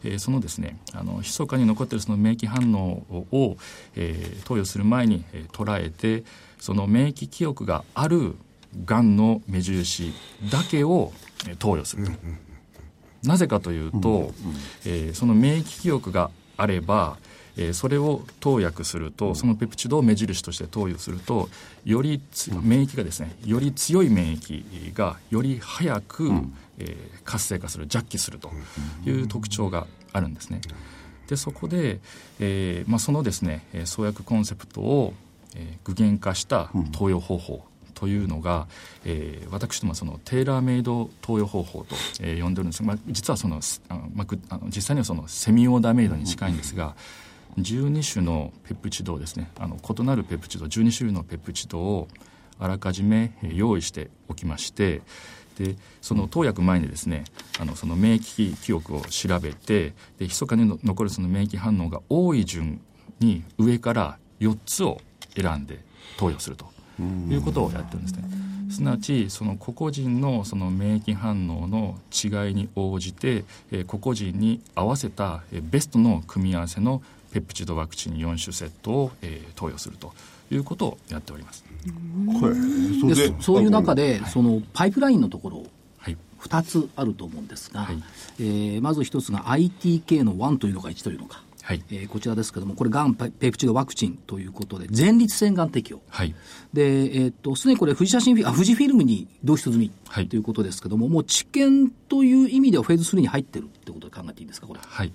[0.04, 3.58] うん、えー、そのですねあの密かに残っているその免疫反応を、
[3.96, 6.24] えー、投与する前に、えー、捉えて
[6.64, 8.36] その免疫記憶がある
[8.86, 10.14] がんの目印
[10.50, 11.12] だけを
[11.60, 12.14] 投与すると。
[13.22, 14.32] なぜかというと、
[14.86, 17.18] えー、その免疫記憶があれば、
[17.58, 21.50] えー、それを投薬するとそのペプチドを目印として投与すると
[21.84, 22.22] より
[22.62, 28.50] 免疫がですねより強い免疫がより早く、うん、えー、活性化する弱気すると
[29.06, 30.62] いう特徴があるんですね。
[31.28, 32.00] でそこで、
[32.40, 35.14] えーまあ、そのですね創薬コンセプトを
[35.56, 38.68] えー、具現化した投与方法というのが、
[39.06, 46.96] うん、えー、私どもそのテーラーメイド投与方法と、えー、呼んでるんですが、まあ、実はそのあ、まあ、あの実際にはそのセミオーダーメイドに近いんですが、
[47.58, 52.08] 12種のペプチドをですねあの異なるペプチド12種類のペプチドを
[52.60, 55.02] あらかじめ用意しておきまして
[55.58, 57.26] でその投薬前にですね
[57.60, 62.82] あのその免疫記憶を調べてで密かに残るその免疫反応が多い順
[63.20, 65.00] に上から4つを
[65.36, 65.80] 選んで
[66.18, 66.66] 投与すると
[67.02, 68.24] いうことをやってるんですね。
[68.70, 80.14] すなわちその個々人のその免疫反応の違いに応じて、えー、個々人に合わせた、えー、ベストの組み合わせのペプチドワクチン4種セットを、えー、投与すると
[80.52, 81.64] いうことをやっております。
[83.02, 85.64] そでそういう中で、はい、そのパイプラインのところ、
[85.98, 88.04] はい、2つあると思うんですが、はい、
[88.40, 91.44] えー、まず1つが ITK の1というのか1というのか。
[91.64, 91.84] はい。
[91.90, 96.36] えー、こちらですけれども、これ、がんペプチドワクチンということで、前立腺がん適用、はい、
[96.74, 100.40] で、えー、っとすでにこれ、富士写真あ、富士フィルムに同出済み、はい、とい。
[100.40, 104.80] うことですけれども、もう治験という意味では、フェーズ3に入ってるってことで考えていいですか、これ。
[104.84, 105.14] はい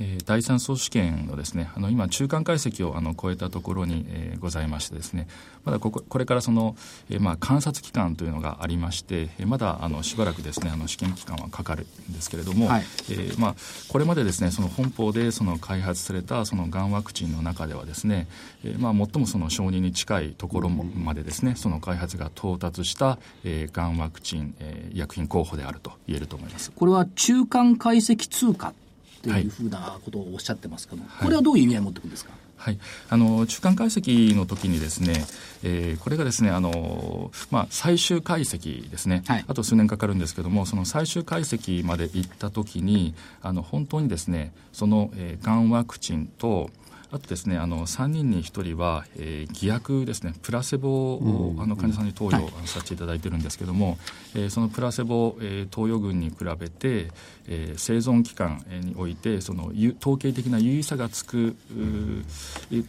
[0.00, 5.28] えー、第三層試験のですねあの今中間解析をあの超えたところに、えー、ございましてですね
[5.64, 6.76] まだこここれからその、
[7.10, 13.54] えー、まあ観察期間というのがありまして、えー、まだあのしばらくですねあの試験期間はかかるんですけれども、はい、えー、まあ
[13.88, 18.28] これまでですねその本邦でその開発されたそのがんワクチンの中ではですね、
[18.64, 26.70] えー、まあ最もその承認に近いところもまでですねその開発が到達したえー、がんワクチン、えー、医薬品候補であると言えると思います。
[26.72, 28.74] これは中間解析通貨
[29.22, 32.32] というふうなことをおっしゃってますけど、はい、これはどういう意味合いを持ってくるんですか？
[32.56, 32.78] はい、
[33.10, 35.24] あの中間解析の時にですね、
[35.64, 46.70] えー、これがですねあの、まあ、最終解析ですね、はい、あと数年かかるんですけどもその最終解析まで行った時にあの本当にですねその、えー、がんワクチンと
[47.12, 53.98] あとですねあの3人に1人は、えー、偽薬ですねプラセボを、あの患者さんに投与させていただいてるんですけども、
[54.34, 57.10] えー、そのプラセボ、えー、投与群に比べて、
[57.46, 61.54] えー、生存期間においてその統計的な有意差がつく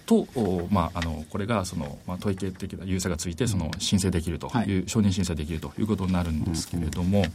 [0.05, 0.25] と、
[0.69, 7.25] まあ、あのこれがその、まあ、統計的な有意差がついてその申請できるという、はい、承認申請できるということになるんですけれども、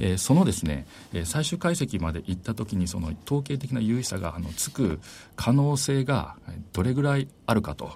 [0.00, 0.86] えー、そのですね
[1.24, 4.98] 最終解析まで行った時にその統計的な有意差があのつく
[5.36, 6.23] 可能性が
[6.72, 7.92] どれぐらいあるかと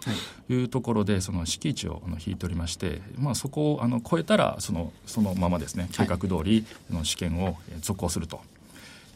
[0.49, 0.55] い。
[0.65, 8.41] うところでその敷地を引いておりまして、まあ、そこをあの超えたらそのそのままですね計画通りの試験を続行すると。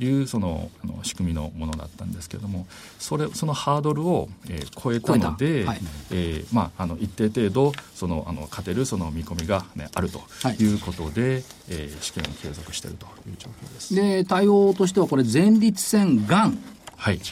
[0.01, 2.67] いうそのあの仕組みのものだったんですけれども
[2.99, 5.79] それそのハードルを、えー、超えたので、はい、
[6.11, 10.21] えー、まあ、あの一定程度そのあの勝てるその見込みが、ね、あると
[10.59, 10.65] い。
[10.75, 13.95] うことで、はい、えー、試験を継続しているという状況です。
[13.95, 16.59] で対応としてはこれ前立腺がん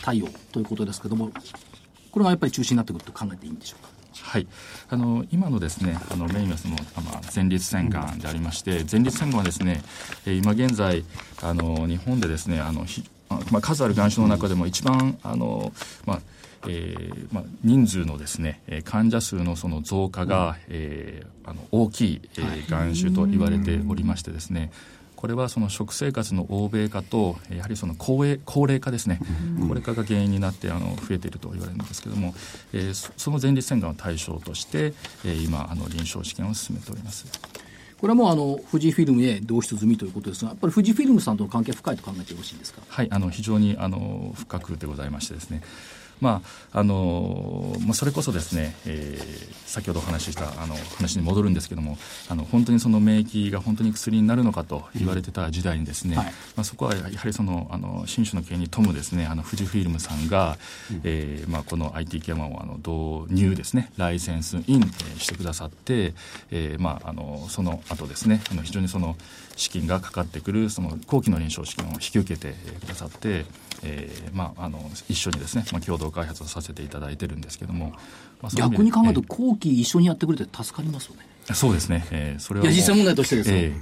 [0.03, 1.31] 対応ということですけれども、
[2.11, 3.91] これがやっぱり中心になってくると考えていいんでしょうか？
[4.23, 4.47] はい、
[4.91, 9.83] あの今のですねあのメインはその、まあ、前立腺がんでありまして、前立腺がんはですね、
[10.27, 11.05] え今現在
[11.43, 13.09] あの日本でですねあのひ、
[13.51, 15.73] まあ、数あるがん種の中でも一番あの、
[16.05, 16.21] まあ
[16.69, 24.71] えーまあ、人数のですね患者数のその増加が、えー、あの大きい、えー、がん種と言われておりましてですね、
[25.21, 29.21] これはその食生活の欧米化とやはりその高齢高齢化ですね、
[29.61, 32.35] 高齢化が原因になってあの増えていると言われるんですけれども、
[32.73, 34.95] えー、その前立腺がんを対象として、
[35.27, 37.27] えー、今あの臨床試験を進めております。
[38.01, 42.81] これはもうあの富士フィルムへ導出済みということですが、やっぱり富士フィルムさんとの関係深いと考えてよろしいですか？
[42.89, 45.61] はい、あの非常にあの深くでございましてですね。
[46.21, 60.59] まああのまあ、それこそですね、えー、先ほどお話ししたあの話に戻るんですけどもあの本当にその免疫が本当に薬になるのかと言われてた時代にですね、うんはい、まあ、そこはやはりそのあの新種の権に富むですねあの富士フィルムさんが、
[60.91, 66.15] うん、えー、まあ、この ITK1 をあの導入ですねライセンスイン、えー、してくださって、
[66.51, 69.17] えーまあ、あのその後ですねあの非常にその
[69.61, 73.45] 資金がかかってくるその後期の臨床試験を引き受けてくださって、
[73.83, 74.79] えーまあ、あの
[75.11, 77.93] 一緒にですね、まあ、共同開発をさせていただいてるんですけども、
[78.41, 81.27] まあ、逆に考えると後期一緒にやってくれて助かりますよね。
[81.55, 83.73] そうですね、えー、それは実際問題としてですよ、え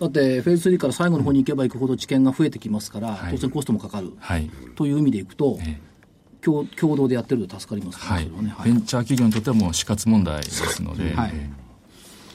[0.00, 8.24] だってフェーズ3から最後の方に行けば行くほど知見が増えてきますから、当然コストもかかる、はい、という意味でいくと、えー、共共同でやってると助かりますね、はい。
[8.26, 8.54] ね。
[8.54, 11.14] はい、ベンチャー企業にとってはもう死活問題ですので。
[11.14, 11.32] はい、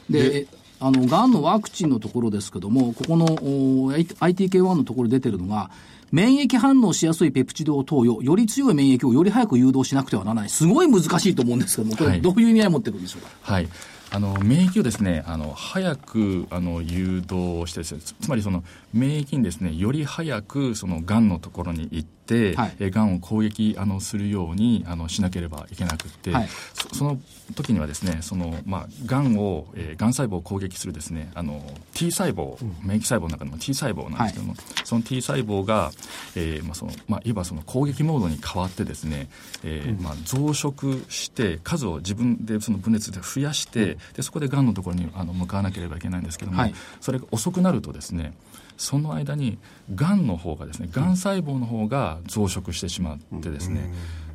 [0.09, 0.47] で
[0.79, 5.69] あの、がんのワクチンのところですけども、ここの ITK1 のところ出てるのが、
[6.11, 10.49] 免疫反応しやすいペプチドを投与、より強い免疫をより早く誘導しなくてはならない。
[10.49, 13.29] すごい難しいと思うんですけども、これどういう意味合いを持ってるんでしょうか？
[13.41, 13.71] はい、はい
[14.09, 27.19] あの免疫をですねあの早くあの誘導してですねつまりその免疫にですねより早くそのがんのところに行って、はい、えがんを攻撃あのするようにあのしなければいけなくて、はい、そその
[27.55, 31.61] 時にはですねそのまあがんを、えー、がん細胞を攻撃するですねあの
[31.93, 35.91] T 細胞免疫細胞の中でも T 細胞なんですけども、はい、その T 細胞が
[36.35, 39.29] えーまあそのまあ、いわばその攻撃モードに変わってですね、
[39.63, 46.73] えーまあ、増殖して数を自分でその分裂で増やしてでそこでがんのところにあの向かわなければいけないんですけども、はい。
[46.99, 48.33] それが遅くなるとですね
[48.77, 49.57] その間に
[49.93, 51.17] がんの方がですねがん。
[51.17, 53.91] 細胞の方が増殖してしまってですね、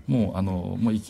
[0.07, 1.03] もうあのもういい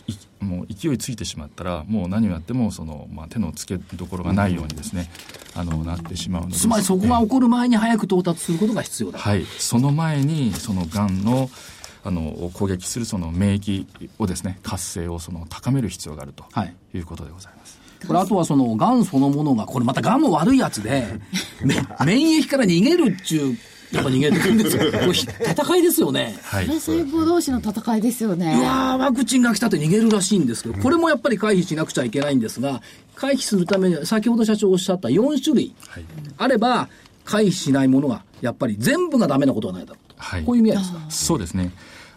[0.43, 5.09] もう勢いついてしまったらもう何をやってもその、まあ、手のつけどころがないようにですね、
[5.55, 6.55] あのなってしまうので。
[6.55, 9.19] つまりそこが起こる前に早く到達することが必要だ。
[9.19, 11.49] はい、その前にそのがんの
[12.05, 16.75] あの攻撃するその免疫をですね活性をその高める必要があるとはい。
[16.93, 17.62] いうことでございます。
[18.07, 21.07] これあとはその、癌そのものが、これまた癌も悪いやつで、
[21.63, 23.57] め免疫から逃げるっちゅう、
[23.95, 24.91] やっぱ逃げてくるんですよ。
[24.91, 26.35] これひ戦いですよね。
[26.43, 32.81] はい細胞同士の戦いですよねうわーワクチンが来たって逃げるらしいんですけど、これもやっぱり回避しなくちゃいけないんですが、
[33.15, 36.03] 回避するためには、先ほど社長おっしゃった4種類はい
[36.37, 36.89] あれば、
[37.25, 40.15] 回避しないものが、やっぱり全部がダメなことはないだろうと。
[40.17, 40.99] はいこういう意味合いですか？
[41.09, 41.71] そうですね。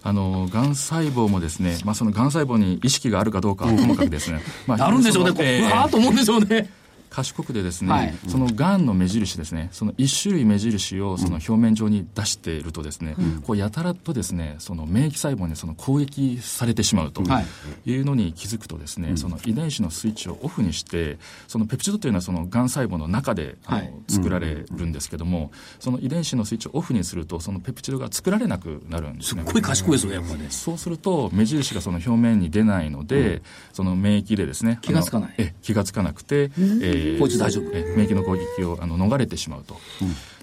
[0.06, 6.70] あの、がん細胞もですね、まあ、そのがん細胞に意識があるかどうかはともかくですね、 まあるんでしょうね、えーうわーっと思うんでしょうね。
[7.16, 8.14] 賢くでですね、はい。
[8.28, 17.90] そのがんの目印ですね、その一種類目印をその表面上に出しているとですね、こうやたらとですね、その免疫細胞にその攻撃されてしまうとはい。
[17.90, 23.92] いうのに気づくとですね、その遺伝子のスイッチをオフにして、そのペプチドというのはそのがん細胞の中であの、はい。
[24.08, 29.42] 作られるんですけども、その遺伝子のスイッチをオフにすると、そのペプチドが作られなくなるんですね。
[29.42, 30.48] すっごい賢いですよね、やっぱりね。
[30.50, 33.40] そうすると目印がその表面に出ないので、
[33.72, 35.34] その免疫でですね気がつかない。
[35.38, 39.76] え気がつかなくて、えーこいつ大丈夫え免疫の攻撃をあの逃れてしまうと、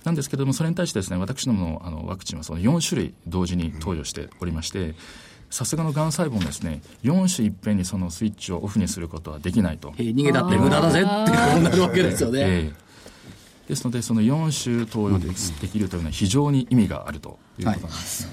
[0.03, 4.95] なんですけどもそれに対してですね私どものあのワクチンはその4種類同時に投与しておりまして
[5.49, 9.93] さすがのがん細胞もですね4種いっぺんにそのスイッチをオフにすることはできないと。
[9.97, 12.39] えー逃げたって無駄だぜってことになるわけですよね。
[12.41, 12.82] ええ
[13.67, 15.27] ですので、その4種投与で
[15.61, 18.27] できるというのは非常に意味があるということなんです。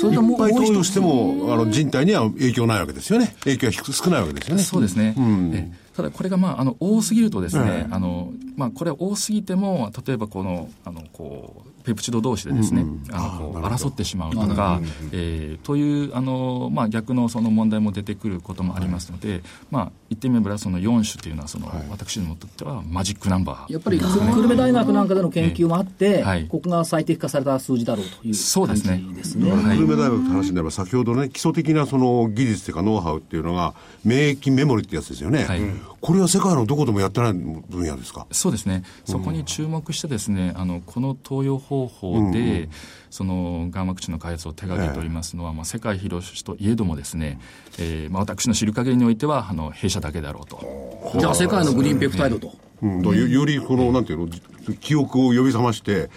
[0.00, 3.36] それともういっぱい投もう一つ与しても、あの、人体には影響ないわけですよね。
[3.40, 4.62] 影響は低少ないわけですよね。
[4.62, 5.14] そうですね。
[5.52, 14.80] えただこれがまああの多すぎるとですね、あのまあこれは多すぎても例えばこのあのこうペプチド同士でですね、あのこう争ってしまうとか、
[15.12, 23.72] えーというあのまあ逆のその問題も出てくることもありますので、まあ言ってみればその4種というのはその、私どもにとってはマジックナンバー。
[23.72, 29.02] やっぱり久留米大学なんかでの研究もあって、はいここが最適化された数字だろうというそうですね。
[29.14, 29.50] ですね。
[29.52, 29.78] はい。
[29.78, 35.46] 久留米大学って話になれば、先ほどね、基礎的なその技術というかノウハウっていうのが、免疫メモリってやつですよね。
[36.06, 38.28] はいこれは世界のどこでもやってない分野ですか？
[38.30, 42.68] そうですね、そこに注目してですね、あのこの投与方法で、
[43.10, 47.40] そのがんワクチンの開発を手掛けておりますのは、まあ、世界広しといえどもですね、
[47.80, 51.18] えーまあ、私の知る限りにおいてはあの弊社だけだろうと。
[51.18, 52.52] じゃあ世界のグリーンペプタイドと。
[52.82, 54.28] うん、だからよよりこの、なんていうの、
[54.80, 56.08] 記憶を呼び覚まして、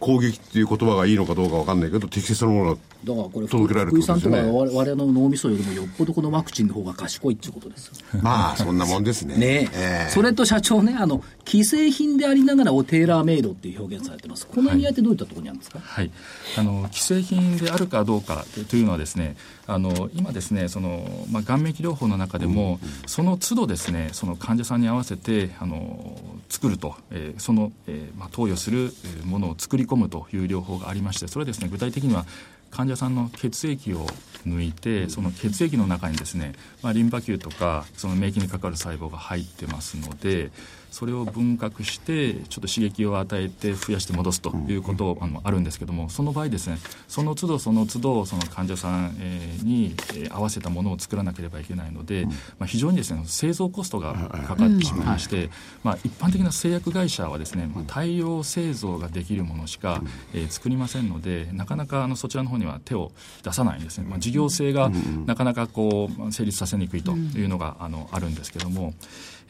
[0.00, 7.94] 攻撃っていう言葉がいいのかどうかわかんないけど、適切なものがだからこれ、届けられる福井さんとかってこと我々の脳みそよりもよっぽどこのワクチンの方が賢いっていうことですよ。
[8.22, 9.36] まあ、そんなもんですね。
[9.36, 14.46] ねええそれと社長ね、あの、既製品でありながらをテーラーメイドっていう表現されてます。
[14.46, 16.10] この意味合いってどういったところにあるんですか、はい、
[16.58, 19.36] あの既製品であるかどうかというのはですね
[19.66, 32.26] あの今ですねその、まあ、顔面療法の中でも、その都度ですねその患者さんに合わせてあの作ると、えーその、えーまあ、投与するえーものを作り込むという療法がありましてそれはですね具体的には
[32.70, 34.06] 患者さんの血液を
[34.46, 36.52] 抜いてその血液の中にですね、
[36.82, 40.50] まあ、リンパ球とかその免疫にかかる細胞が入ってますので
[40.90, 52.24] それを分割してちょっと刺激を与えて増やして戻すということあのあるんですけどもその場合ですねその都度その都度その患者さんえーにえー合わせたものを作らなければいけないので、
[52.58, 54.14] まあ、非常にですね製造コストが
[54.46, 55.50] かかってしまいまして、
[55.82, 60.02] まあ、一般的な製薬会社はですね、まあ、大量製造ができるものしか、
[60.34, 64.90] えー作りませんのでなかなかあのそちらの方には手を出さないんですね、まあ、事業性が
[65.26, 68.94] なかなかこう成立させにくいというのがあのあるんですけども、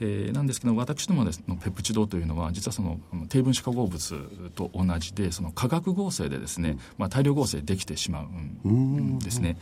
[0.00, 8.26] えーなんですけど私どもですのペプチドというのは実はその低分子化合物と同じでその化学合成でですね、まあ、大量合成できてしま
[8.64, 9.56] うんですね。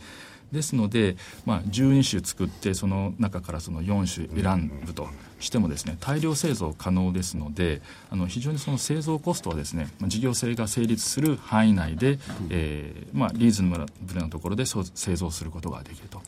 [0.51, 5.07] ですので、まあ、12種作ってその中からその4種選ぶと
[5.39, 16.21] してもですね大量製造可能ですのであの非常にその製造コストはですね、まあ、事業性が成立する範囲内で、えーまあ、リーズナブルなところで製造することができると。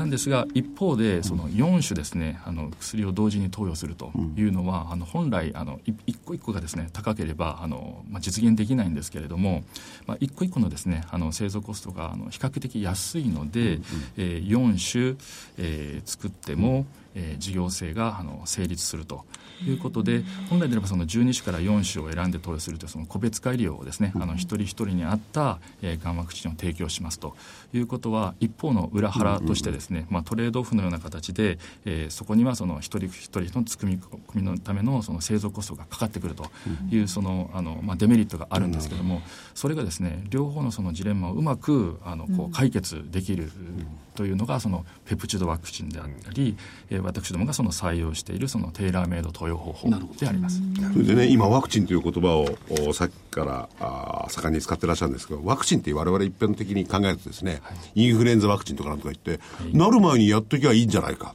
[0.00, 9.62] なんですが一方でその4種ですねあの薬を同時に投与するというのは、あの本来あのい一個一個がですね高ければあの、まあ、実現できないんですけれども、
[10.06, 13.80] まあ、一個一個のですねあの製造コストがあの比較的安いので、
[14.16, 15.16] えー4種、
[15.58, 19.24] えー作っても、えー事業性があの成立すると
[19.66, 27.36] いうことで、本来であればその12種から4種を選んで投与するというその個別改良をですね、あの一人一人に合った、えー、がんワクチンを提供しますと
[27.72, 34.00] いうことは、一方の裏腹としてですね、まあ、トレードオフのような形で、えーそこにはその一人一人の組
[34.34, 36.50] みのためのその製造コストがかかってくると
[36.90, 39.22] いうそのあの、まあ、デメリットがあるんですけども、
[39.54, 43.50] それがですね両方のそのジレンマをうまくあのこう解決できる
[44.14, 46.56] というのがそのペプチドワクチンであったり、
[46.90, 49.88] えー私どもがその採用しているそのテーラーメイド投与方法
[50.18, 50.60] であります。
[50.92, 52.46] それでね、今、ワクチンという言葉を
[52.88, 57.62] おさっきからあー盛んに使ってらっしゃるんですけど、ワクチンって我々一般的に考えるとですね、
[57.94, 59.40] インフルエンザワクチンとかなんとか言って、
[59.72, 61.34] なる前にやっときゃいいんじゃないか。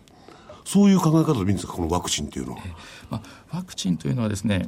[0.66, 2.60] そういう考え方でもいいんですか、このワクチンっていうのは。
[3.10, 3.22] ま
[3.52, 4.68] あ、ワクチンというのはですね、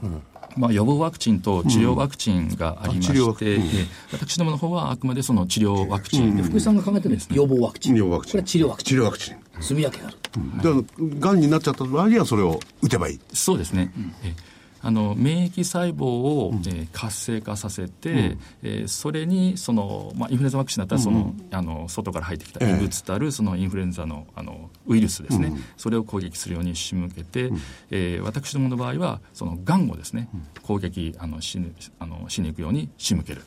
[0.57, 7.95] まあ、予防ワクチンと治療ワクチンがありまして、えー私どもの方はあくまでその治療ワクチンで、福井さんが考えてるんです予防ワクチン。
[7.95, 8.97] 予防ワクチンこれは治療ワクチン。
[8.97, 9.35] 治療ワクチン。
[9.61, 10.17] 住み分けがある。
[10.57, 13.19] だから、がんになっちゃった場合にはそれを打てばいい。
[13.33, 13.91] そうですね。
[14.23, 14.33] え
[14.81, 27.51] あの免疫細胞を、えー活性化させて、えーそれにその、まあ、インフルエンザワクチンだったらその、あの外から入ってきた異物たるそのインフルエンザのあのウイルスですね、それを攻撃するように仕向けて、
[27.91, 30.29] えー私どもの場合はそのがんをですね、
[30.63, 33.41] 攻撃あのしぬあのしに行くように仕向ける、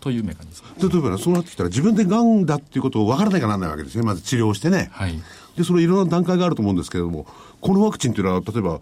[0.00, 0.88] というメカニズム。
[0.90, 4.02] 例えばねそうなってきたら自分でがんだっていうことを分からなきゃならないわけですね。
[4.04, 4.88] まず治療してね。
[4.92, 5.20] はい。
[5.56, 7.26] で、そのいろんな段階があると思うんですけれども、
[7.60, 8.80] このワクチンっていうのは、例えば、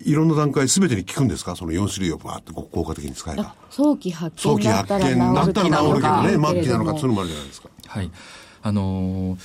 [0.00, 1.56] いろんな段階すべてに効くんですか？
[1.56, 3.54] その4種類をバーって効果的に使えば。
[3.70, 7.68] 早期発早期見だったら発見だったら治るけどね、末期なのか、そういうのもあるじゃないですか。
[7.86, 8.10] はい。
[8.62, 9.38] あのー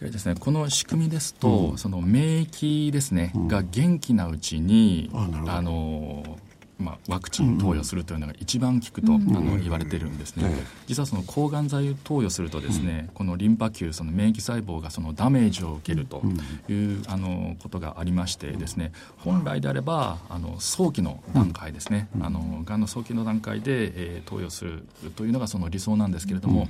[0.00, 6.49] ですね、この仕組みですと、その免疫ですね、が元気なうちに、あのー
[6.80, 10.50] まあ、ワクチン投与するというのが一番効くと、あの言われてるんですね、
[10.86, 16.22] 実はその抗がん剤を投与するとですね、このリンパ球その免疫細胞がそのダメージを受けると
[16.68, 24.84] いう、あのことがありましてですね本来であればあの早期の段階ですね、あのがんの早期の段階で、えー投与する
[25.16, 26.68] というのがその理想なんですけれども、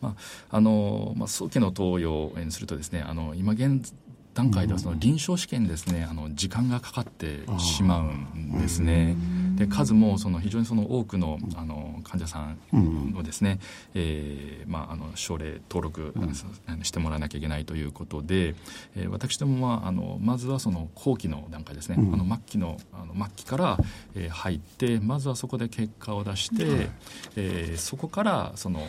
[0.00, 0.14] ま
[0.50, 3.80] ああのまあ、早期の投与にするとですねあの今現
[4.36, 9.16] 段階ではその臨床試験にですねあの時間がかかってしまうんですね。
[9.56, 12.40] で数もその非常にその多くのあの患者さ
[12.74, 13.58] んをですね、
[13.94, 16.12] えーまあ、あの症例登録
[16.82, 18.54] してもらわなきゃいけないということで、
[18.94, 23.78] えー私どもはあのまずはその後期の段階ですね、あの末期のあの末期から、
[24.14, 26.90] えー入ってまずはそこで結果を出して、
[27.36, 28.82] えーそこからその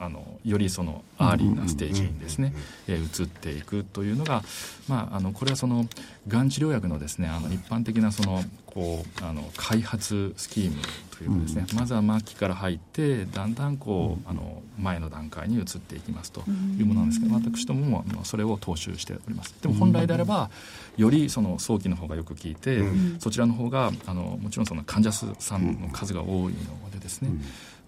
[0.00, 2.52] あのよりその early なステージにですね、
[2.88, 4.42] えー移っていくというのが、
[4.88, 5.86] まあ、あのこれはその
[6.26, 10.76] がん治療薬のですねあの一般的なそのこうあの開発スキーム
[11.18, 16.44] というかですね、まずは末期から入ってだんだんこうあの前の段階に移っていきますと
[16.78, 19.52] いうものなんですけど私どももそれを踏襲しております。
[19.60, 20.48] でも本来であれば
[20.96, 22.82] よりその早期の方がよく効いて、
[23.18, 27.30] そちらの方があのもちろんその患者さんの数が多いのでですね、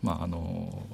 [0.02, 0.86] まああの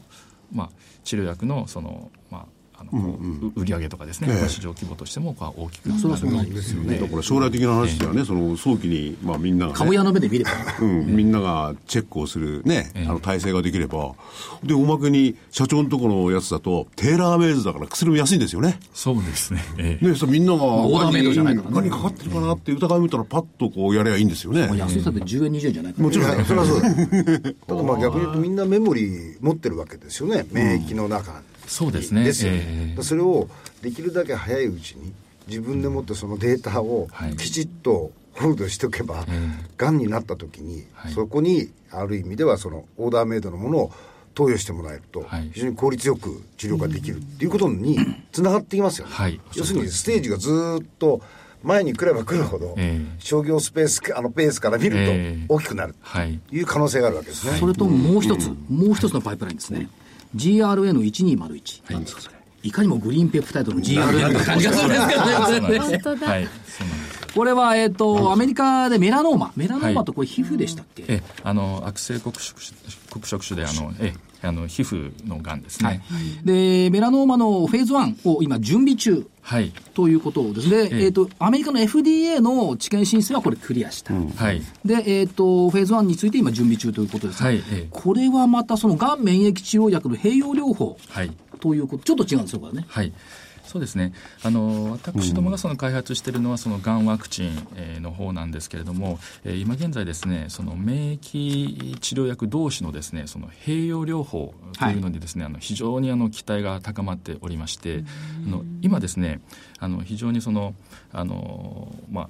[0.52, 0.70] まあ、
[1.04, 2.55] 治療薬のその、まああ
[2.92, 6.56] の売り上げとかですね、まあ市場規模としてもこう大きくなる。
[6.56, 10.50] ですよねだから将来的な話ではね、その早期に、まあみんなが、ね、株屋の目で見れば。
[10.80, 14.14] うん、みんながチェックをするね、あの体制ができれば、
[14.62, 18.78] で、おまけに社長のところのやつだと、テーラーメイドだから薬も安いんですよね。
[18.92, 20.06] そうですね、ええ。
[20.06, 21.74] ね、そうみんなが、オーダーメイドじゃないからね。
[21.74, 24.68] 何にかかってるかなって疑い見たら、パッとこうやればいいんですよね。
[24.76, 26.90] 安いさで10円、20円じゃないかもちろん、それはそうだ。
[27.66, 31.32] ただまあ逆に言うとみんなメモリー持ってるわけですよね、免疫の中。
[31.32, 31.55] に。
[31.66, 32.24] そうですね。
[32.24, 32.58] ですよね。
[32.62, 33.02] ええ。
[33.02, 33.48] それを
[33.82, 35.12] できるだけ早いうちに
[35.46, 37.36] 自分でもってそのデータをはい。
[37.36, 39.24] きちっとホールドしておけば、
[39.76, 41.12] がんになった時に、はい。
[41.12, 43.92] そこにある意味ではそのオーダーメイドのものを
[44.34, 45.50] 投与してもらえると、はい。
[45.54, 47.98] 非常に効率よく治療ができるっていうことに
[48.32, 49.40] つながっていきますよね、はい。
[49.54, 51.22] 要するにステージがずーっと
[51.62, 53.16] 前に来れば来るほど、ええ。
[53.18, 55.46] 商業スペースあのペースから見るええ。
[55.48, 56.38] と大きくなるはい。
[56.50, 59.88] という可能性があるわけですね、それともう一つ、もう一つのパイプラインですね。
[60.36, 61.82] GRN1201。
[61.90, 62.36] 何ですかそれ。
[62.62, 62.70] い。
[62.70, 65.24] かにもグリーンペプタイドの GRN って感じがするんですけど
[65.60, 65.78] ね。
[65.78, 66.44] 本当だ、はい。
[66.44, 69.52] そうなんですこれは、えっ、と、アメリカでメラノーマ。
[69.56, 72.54] メラノーマとこれ皮膚でしたっけ、えあの悪性黒色
[73.10, 76.02] 黒色種であのえあの皮膚のがんですね。
[76.44, 79.70] で、メラノーマのフェーズ1を今準備中はい。
[79.94, 80.88] ということですね。
[80.90, 81.04] ええ。
[81.04, 84.12] えっ、と、アメリカの FDA の治験申請はこれクリアした。
[84.12, 84.60] はい。
[84.84, 87.40] で、えっ、と、フェーズ1について今準備中ということです。
[87.44, 87.58] が、はい。
[87.58, 87.88] ええ。
[87.92, 91.30] これはまたそのがん免疫治療薬の併用療法はい。
[91.60, 92.86] ということ、ちょっと違うんですよ、これね。
[92.88, 93.12] はい
[93.76, 94.14] そうですね。
[94.42, 108.02] あの私どもがその開発しているのはそのがんワクチン、えー、の方なんですけれども、えー、今現在ですねその免疫治療薬同士のですねその併用療法というのにですね、はい、あの非常にあの期待が高まっておりまして、
[108.46, 109.42] あの今ですね
[109.78, 110.74] あの非常にその
[111.12, 112.28] あのまあ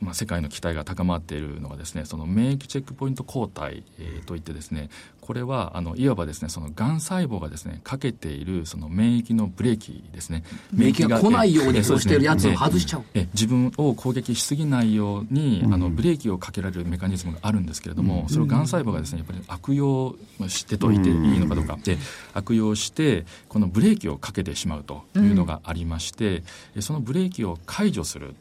[0.00, 4.90] まあ、世界の期待が高まっているのがですねその免疫チェックポイント抗体、えー、といってですね
[5.26, 10.44] これはあのいわばですねそのがん細胞がですねかけているその免疫のブレーキですね。
[10.72, 20.14] 免疫が来ないようにそうしているやつを外しちゃう、え自分を攻撃しすぎないように、あのブレーキをかけられるメカニズムがあるんですけれども、それをがん細胞がですねやっぱり悪用
[20.46, 21.76] してといていいのかどうか。
[21.82, 21.98] で
[22.32, 26.44] 悪用してこのブレーキをかけてしまうというのがありまして、
[26.78, 28.36] そのブレーキを解除する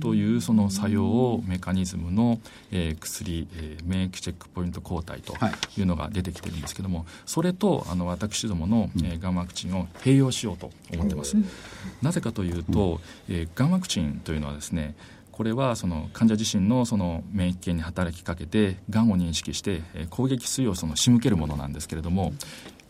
[0.00, 2.38] というその作用をメカニズムの、
[2.70, 5.34] えー、薬、えー、免疫チェックポイント抗体と
[5.76, 11.36] いうのが出てきてるんですけどもそれとあの私どもの、えー、がんワクチンを併用しようと思ってます。
[12.02, 14.94] なぜかというと、えー、がんワクチンというのはですね
[15.32, 22.32] これはその患者自身のその免疫系に働きかけてがんを認識して攻撃水をその仕向けるものなんですけれども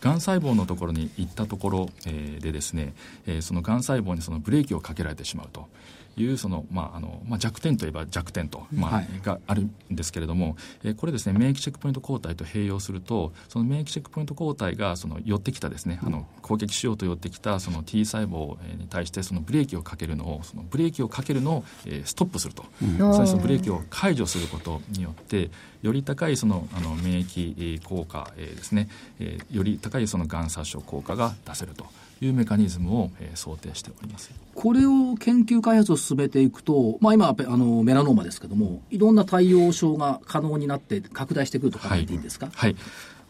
[0.00, 2.94] がん細胞のところに行ったところでですね
[3.40, 5.68] そのがん細胞にそのブレーキをかけられてしまうと
[6.16, 25.50] いうその、まああのまあ、弱点といえば弱点と、まあ、はい、があるんですけれども、えー、これですね免疫チェックポイント抗体と併用するとその免疫チェックポイント抗体がその寄ってきたですね、あの攻撃しようと寄ってきたその T 細胞に対してそのブレーキをかけるのをそのブレーキをかけるのを、えー、ストップすると、うん、そのブレーキを解除することによって
[25.82, 28.88] より高いそのあの免疫効果、えー、ですね、
[29.18, 31.86] えー、より高いそのがん殺傷効果が出せると。
[32.26, 34.30] いうメカニズムを、えー、想定しております。
[34.54, 42.80] これを研究開発を進めていくと、まあ、今あのメラノーマですけどもいろんな対応症が可能になって拡大してくると考えていいんですか、はい、はい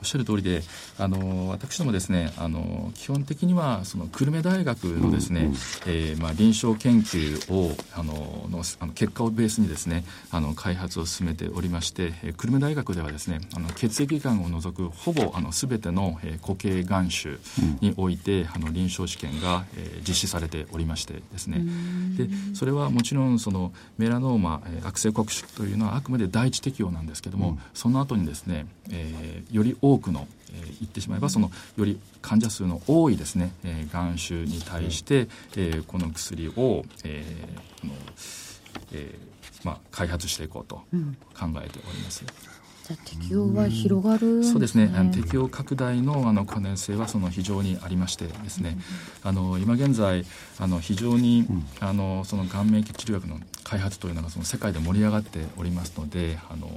[0.03, 0.63] おっしゃる通りで、
[0.99, 5.55] あの私どもですね、あの基本的にはその久留米大学のですね、うんうん、
[5.87, 17.13] えー、まあ臨床研究をあののあの結果をベースにですね、あの開発を進めておりまして、えー、久留米大学ではですね、あの血液がんを除くほぼあのすべての、えー、固形がん。
[17.13, 17.37] 種
[17.81, 21.61] において、うん、あの臨床試験が、えー、実施されておりましてですね、
[22.17, 37.93] でそれはもちろんそのメラノーマ、えー、悪性黒種というのはあくまで第一適用なんですけども、うん、その後にですね、えー、より多くの、えー、言ってしまえばそのより患者数の多いですね、えー、眼種に対して、えー、この薬を、えーこの
[38.93, 39.33] えー
[39.65, 40.83] まあ、開発していこうと考
[41.65, 42.25] えております。
[42.25, 44.93] うんじゃ適用は広がる、ね、そうですね。
[44.97, 48.77] あの適用拡大のあの可能性はその非常にありましてですね、
[49.25, 50.25] うん、あの今現在
[50.59, 56.69] あの非常に、うん、あのその顔面治療薬の開発というのがその世界で盛り上がっておりますのであの、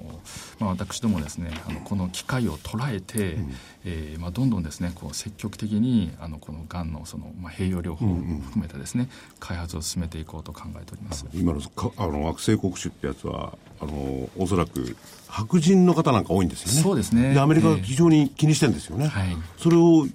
[0.60, 3.54] まあ、私どもですねあのこの機会を捉えて、うん、
[3.86, 11.62] えー、まあ、どんどんですねこう積極的にあのこのがんのその、まあ、併用療法を含めたですね、うんうん、開発を進めていこうと考えております今の
[11.98, 14.96] あの悪性黒種ってやつはあのおそらく
[15.28, 16.82] 白人の方なんか多いんですよね。
[16.82, 17.34] そうですね。
[17.34, 19.08] で、アメリカは非常に気にしてるんですよね。
[19.08, 19.36] はい。
[19.58, 20.08] それを、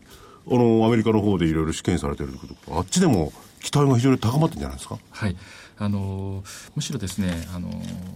[0.51, 3.31] あの、アメリカの方でいろいろ試験されてることあっちでも
[3.63, 4.99] 期待が非常に高まってるんじゃないですか？
[5.11, 5.37] はい。
[5.81, 6.45] あの、
[6.77, 7.69] むしろですね、あの、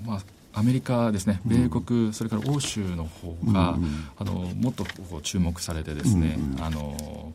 [0.06, 7.32] まあ、アメリカですね、米国、うん、それから欧州の方が、うんうん、あのもっとこう注目されてですね、うんうん、あの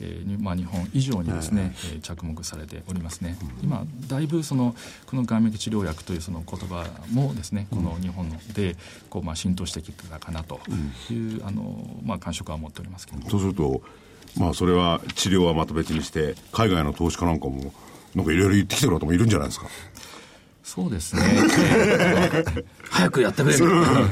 [0.00, 4.74] えーまあ、日本以上にですね、えー、着目されておりますね、うん、今だいぶその
[5.06, 8.74] この眼膜治療薬というその言葉もですねこの日本で
[9.10, 10.60] こう、まあ、浸透してきたかなと
[11.08, 13.82] いう、うん、あのまあ、感触は持っておりますけどそうすると、
[14.36, 17.72] まあ、それは治療はまた別にして海外の投資家なんかも
[18.14, 19.66] なんかいろいろ言ってきてる方もいるんじゃないですか
[20.62, 21.22] そうですね。
[22.88, 23.66] 早くやってくれる。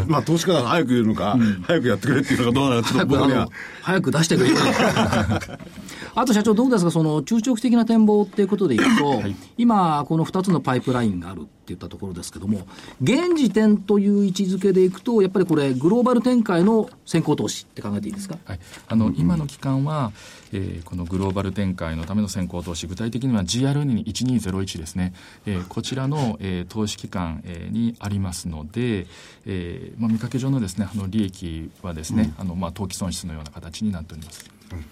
[0.09, 3.49] まあ、投資家が早く言うのか、うん、早くやってくれっていうのかどうなのか、ちょっと僕には。
[3.81, 4.57] 早く出してくれる。
[6.15, 12.67] あと社長、どうですか、その中長期的な展望っていうことでいくと、はい、今、この2つのパイプラインがあるっていったところですけども、
[13.01, 20.13] 現時点という位置づけでいくと、やっぱりこれ、グローバル展開の先行投資って考えていいですか、はい、あの今の期間は、
[20.53, 25.13] えー、このグローバル展開のための先行投資、具体的には GR1201 ですね、
[25.47, 29.07] えー、こちらの、えー、投資期間、えー、にありますので、
[29.47, 34.51] えーまあ、見かけ上のですねあの利益はですね、うん、あのまあ、投機損失のような形になっております。
[34.73, 34.85] うん、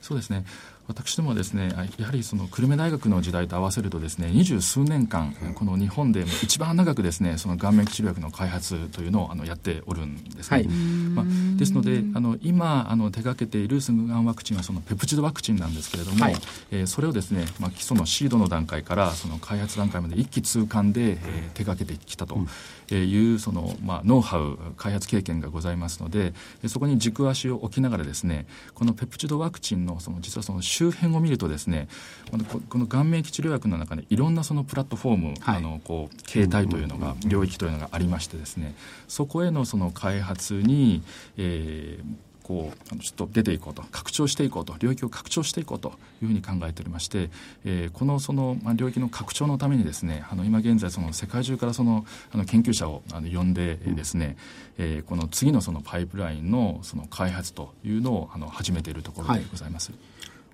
[0.00, 0.44] そうですね
[0.90, 1.68] 私どもですね
[1.98, 11.24] やはりその久留米大学の時代と合わせるとですね二十数年間この日本で一番長くですねその顔面治療薬の開発というのをあのやっておるんですね、はい、まあ、
[11.56, 16.34] ですのであの今あの手掛けているすぐがんワクチンはそのペプチドワクチンなんですけれども、はい、
[16.72, 21.16] えー、それをですね、まあ、基礎のシードの段階からその開発段階まで一気通貫で、えー、
[21.54, 22.34] 手掛けてきたと。
[22.34, 22.48] うん
[22.96, 26.34] いうその、まあ、ノウハウ開発経験がございますので
[26.66, 31.88] そこに軸足を置きながらですねこのペプチドワクチンのその実はその周辺を見るとですね
[32.30, 35.56] このこの顔面治療薬の中でいろんなそのプラットフォーム、はい。
[35.58, 38.74] あのこう形態というのが、領域というのがありましてですね
[39.08, 41.02] そこへのその開発に、
[41.36, 47.30] えーこうちょっと出ていこうと拡張していこうと領域を拡張していこうというふうに考えておりまして、
[47.64, 54.36] えーこのその、まあ、領域の拡張のためにですねあの今現在その世界中からそのあの研究者をあの呼んでえーですね、
[54.78, 59.92] えーこの次のそのパイプラインのその開発というのをあの始めているところでございます。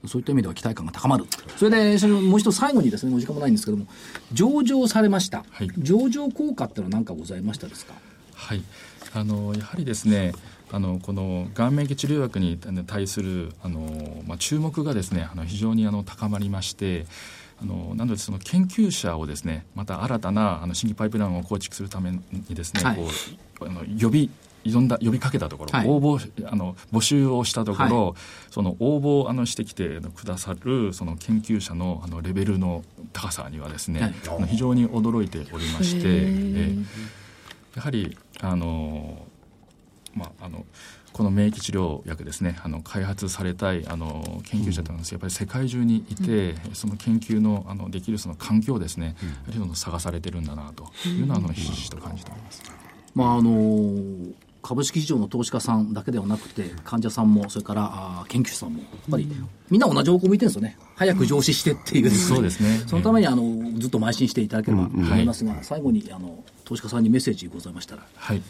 [0.07, 1.25] そういった意味では期待感が高まる。
[1.57, 3.87] それで、それもう一つ最後にですね、お時間もないんですけども、
[4.33, 5.45] 上場されました。
[5.51, 7.95] はい上場効果ってのは何かございましたですか？
[8.35, 8.63] はい、
[9.15, 10.33] あのやはりですね
[10.73, 17.07] あのこの顔面治療薬に対するあの、まあ、注目がですねあの非常にあの高まりまして
[17.61, 22.97] あのなのでその研究者をですねまた新たなあの新規パイプラインを構築するためにですね、はい。
[22.97, 23.09] こ
[23.61, 24.31] うあの呼び
[24.65, 25.89] 呼んだ呼びかけたところ、はい。
[25.89, 28.17] 応募あの募集をしたところ、
[28.51, 34.47] その応募をあのしてきてくださるその研究者のあのレベルの高さにはですね、はい。
[34.49, 36.85] 非常に驚いておりまして、えー
[37.77, 39.26] やはりあの、
[40.17, 40.65] まあ、あの
[41.13, 50.91] この免疫治療薬ですねあの開発されたいあの研究者というのはやっぱり世界中にいて、その研究のあのできるその環境をですね、やはりその探されてるんだなと。
[51.07, 52.63] いうのはあのひしひしと感じております。
[53.15, 54.33] まああの
[54.67, 59.31] 株式市場の投資家さんだけではなくて、患者さんも、それから研究者さんも、やっぱり
[59.71, 60.77] みんな同じ方向向いてるんですよね。
[60.97, 62.05] 早く上司してっていう。
[62.05, 62.83] ですね、そうですね。
[62.89, 63.45] そのためにあの
[63.79, 68.03] ずっと邁進していただければと思いますが、最後にあの投資家さんにメッセージございましたら。
[68.17, 68.43] はい。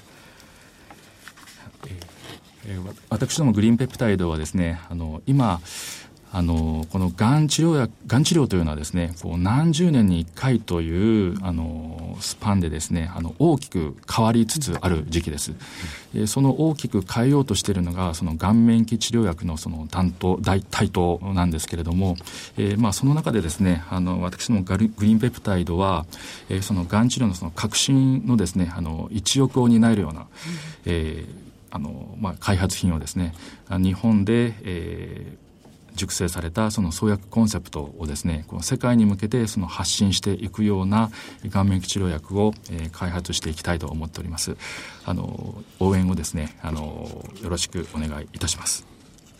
[2.68, 5.60] えー私どもグリーンペプタイドはですね、あの今
[6.32, 15.52] あのこのがん治療やがん治療というのはですね、こう何十年に1回というあのスパンでですね、あの大きく変わりつつある時期です。
[16.14, 22.16] えーその大きく変えようとしているのがその顔面期治療薬のその担当大台頭なんですけれども、
[22.58, 26.06] えーまあその中でですね、あの私どもグリーンペプタイドは、
[26.50, 30.26] えーそのがん治療のその革新のですね、あの一翼を担えるような、
[30.84, 33.34] えーあのまあ、開発品をですね
[33.68, 35.46] あ日本で、えー
[35.96, 41.10] 熟成されたその創薬コンセプトをですねこの世界に向けてその発信していくような
[41.50, 44.56] 顔面治療薬を、えー開発していきたいと思っております
[45.04, 48.86] あの応援をですねあのよろしくお願いいたします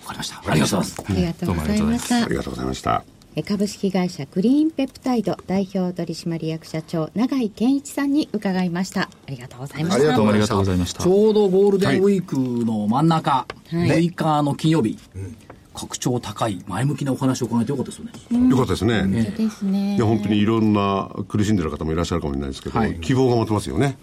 [0.01, 0.43] わかりました。
[0.51, 1.05] ありがとうございます。
[1.09, 3.16] ありがとうございましたありがとうございました。
[3.39, 9.03] え株式会社グリーンペプタイド代表取締役社長永井健一さんに伺いました。
[9.03, 9.97] ありがとうございました。
[9.97, 10.25] ありがとう
[10.57, 11.03] ございました。
[11.03, 14.07] ちょうどゴールデンウィークの真ん中、はい。
[14.07, 14.99] 6日の金曜日、
[15.75, 18.49] 格調高い前向きなお話を伺えてよかったですよね。
[18.49, 19.03] よかったですね。
[19.03, 19.09] そ
[19.45, 19.97] うですね。
[19.97, 22.99] いや、本当にいろんな苦しんでる方もいらっしゃるかもしれないですけど、はい。
[23.01, 23.99] 希望が持てますよね。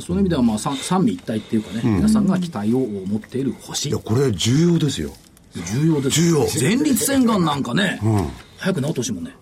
[0.00, 3.88] そういう意味では、まあ、三三位一体っていうかね、皆さんが期待を持っている星。
[3.88, 3.98] いや、。
[3.98, 5.12] これ重要ですよ。
[5.54, 6.20] 重要です。
[6.20, 6.38] 重要。
[6.60, 7.98] 前立腺がんなんかね、
[8.60, 9.34] 早く治ってほしいもんね。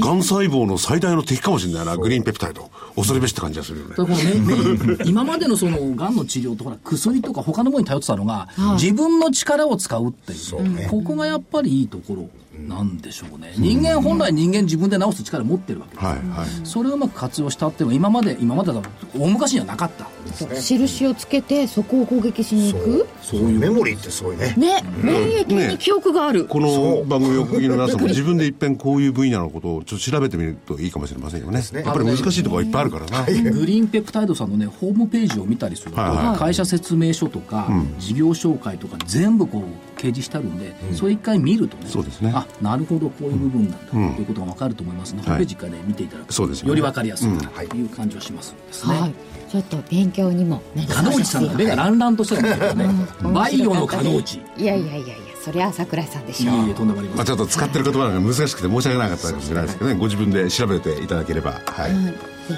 [0.00, 2.70] がん細胞の最大の敵かもしれないな、グリーンペプタイド。
[2.94, 4.04] 恐るべしって感じがするよねだ。
[4.04, 10.88] からこのねね 今までのその、がんの治療とほら、薬とか他のものに頼ってたのが、自分の力を使うっていう。
[10.88, 12.28] ここがやっぱりいいところ
[12.68, 13.52] なんでしょうね。
[13.56, 16.04] 人間、本来人間自分で治す力持ってるわけです。
[16.04, 16.48] よはい、はい。
[16.64, 18.88] それをうまく活用したっていうのは今まで、今までだと
[19.18, 20.06] 大昔にはなかった。
[20.34, 20.54] そう。
[20.54, 23.08] 印をつけてそこを攻撃しに行く。
[23.22, 23.40] そう。
[23.40, 23.58] いう。
[23.58, 24.54] メモリーってすごいね。
[24.56, 31.60] ね、免疫に記憶がある、この番組をお聞きの皆さんも自分で一遍こういう分野のことをちょっと調べてみるといいかもしれませんよね。
[31.72, 31.82] ね。
[31.84, 33.24] やっぱり難しいところがいっぱいあるからな。
[33.26, 36.38] グリーンペプタイドさんのね、ホームページを見たりすると、はいはい。
[36.38, 40.58] 会社説明書とか、事業紹介とか、全部こう、掲示してあるん。
[40.58, 42.32] で、それ一回見るとね、そうですね。
[42.34, 46.68] あなるほど、こういう部分なんだ、ということが分かると思いますので、ホームページから、ね、見ていただくと、そうですよね。
[46.70, 47.38] より分かりやすい
[47.68, 49.00] という感じがしますですね。
[49.00, 49.14] はい。
[49.50, 52.88] ちょっと勉強にもなり加納内さんが目がランランとしてるんですけどね、
[53.32, 54.42] バイオの加納内。
[54.58, 55.14] いいやいやいやいや
[55.46, 56.56] それは桜井さんでしょう。
[56.64, 57.24] えいえ、とんでもありままあ。
[57.24, 61.52] ちょっと使ってる言葉が難しくて申し訳なかったかもしれないですけどね、ご自分で調べていただければ。
[61.64, 61.94] はい。
[61.94, 62.14] はい、ぜ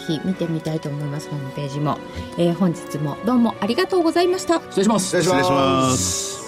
[0.06, 1.98] ひ見てみたいと思いますホームページも、
[2.38, 4.54] えー本日もどうもありがとうございました。
[4.70, 5.04] 失礼します。
[5.04, 5.42] 失礼します。
[5.42, 6.47] 失礼します。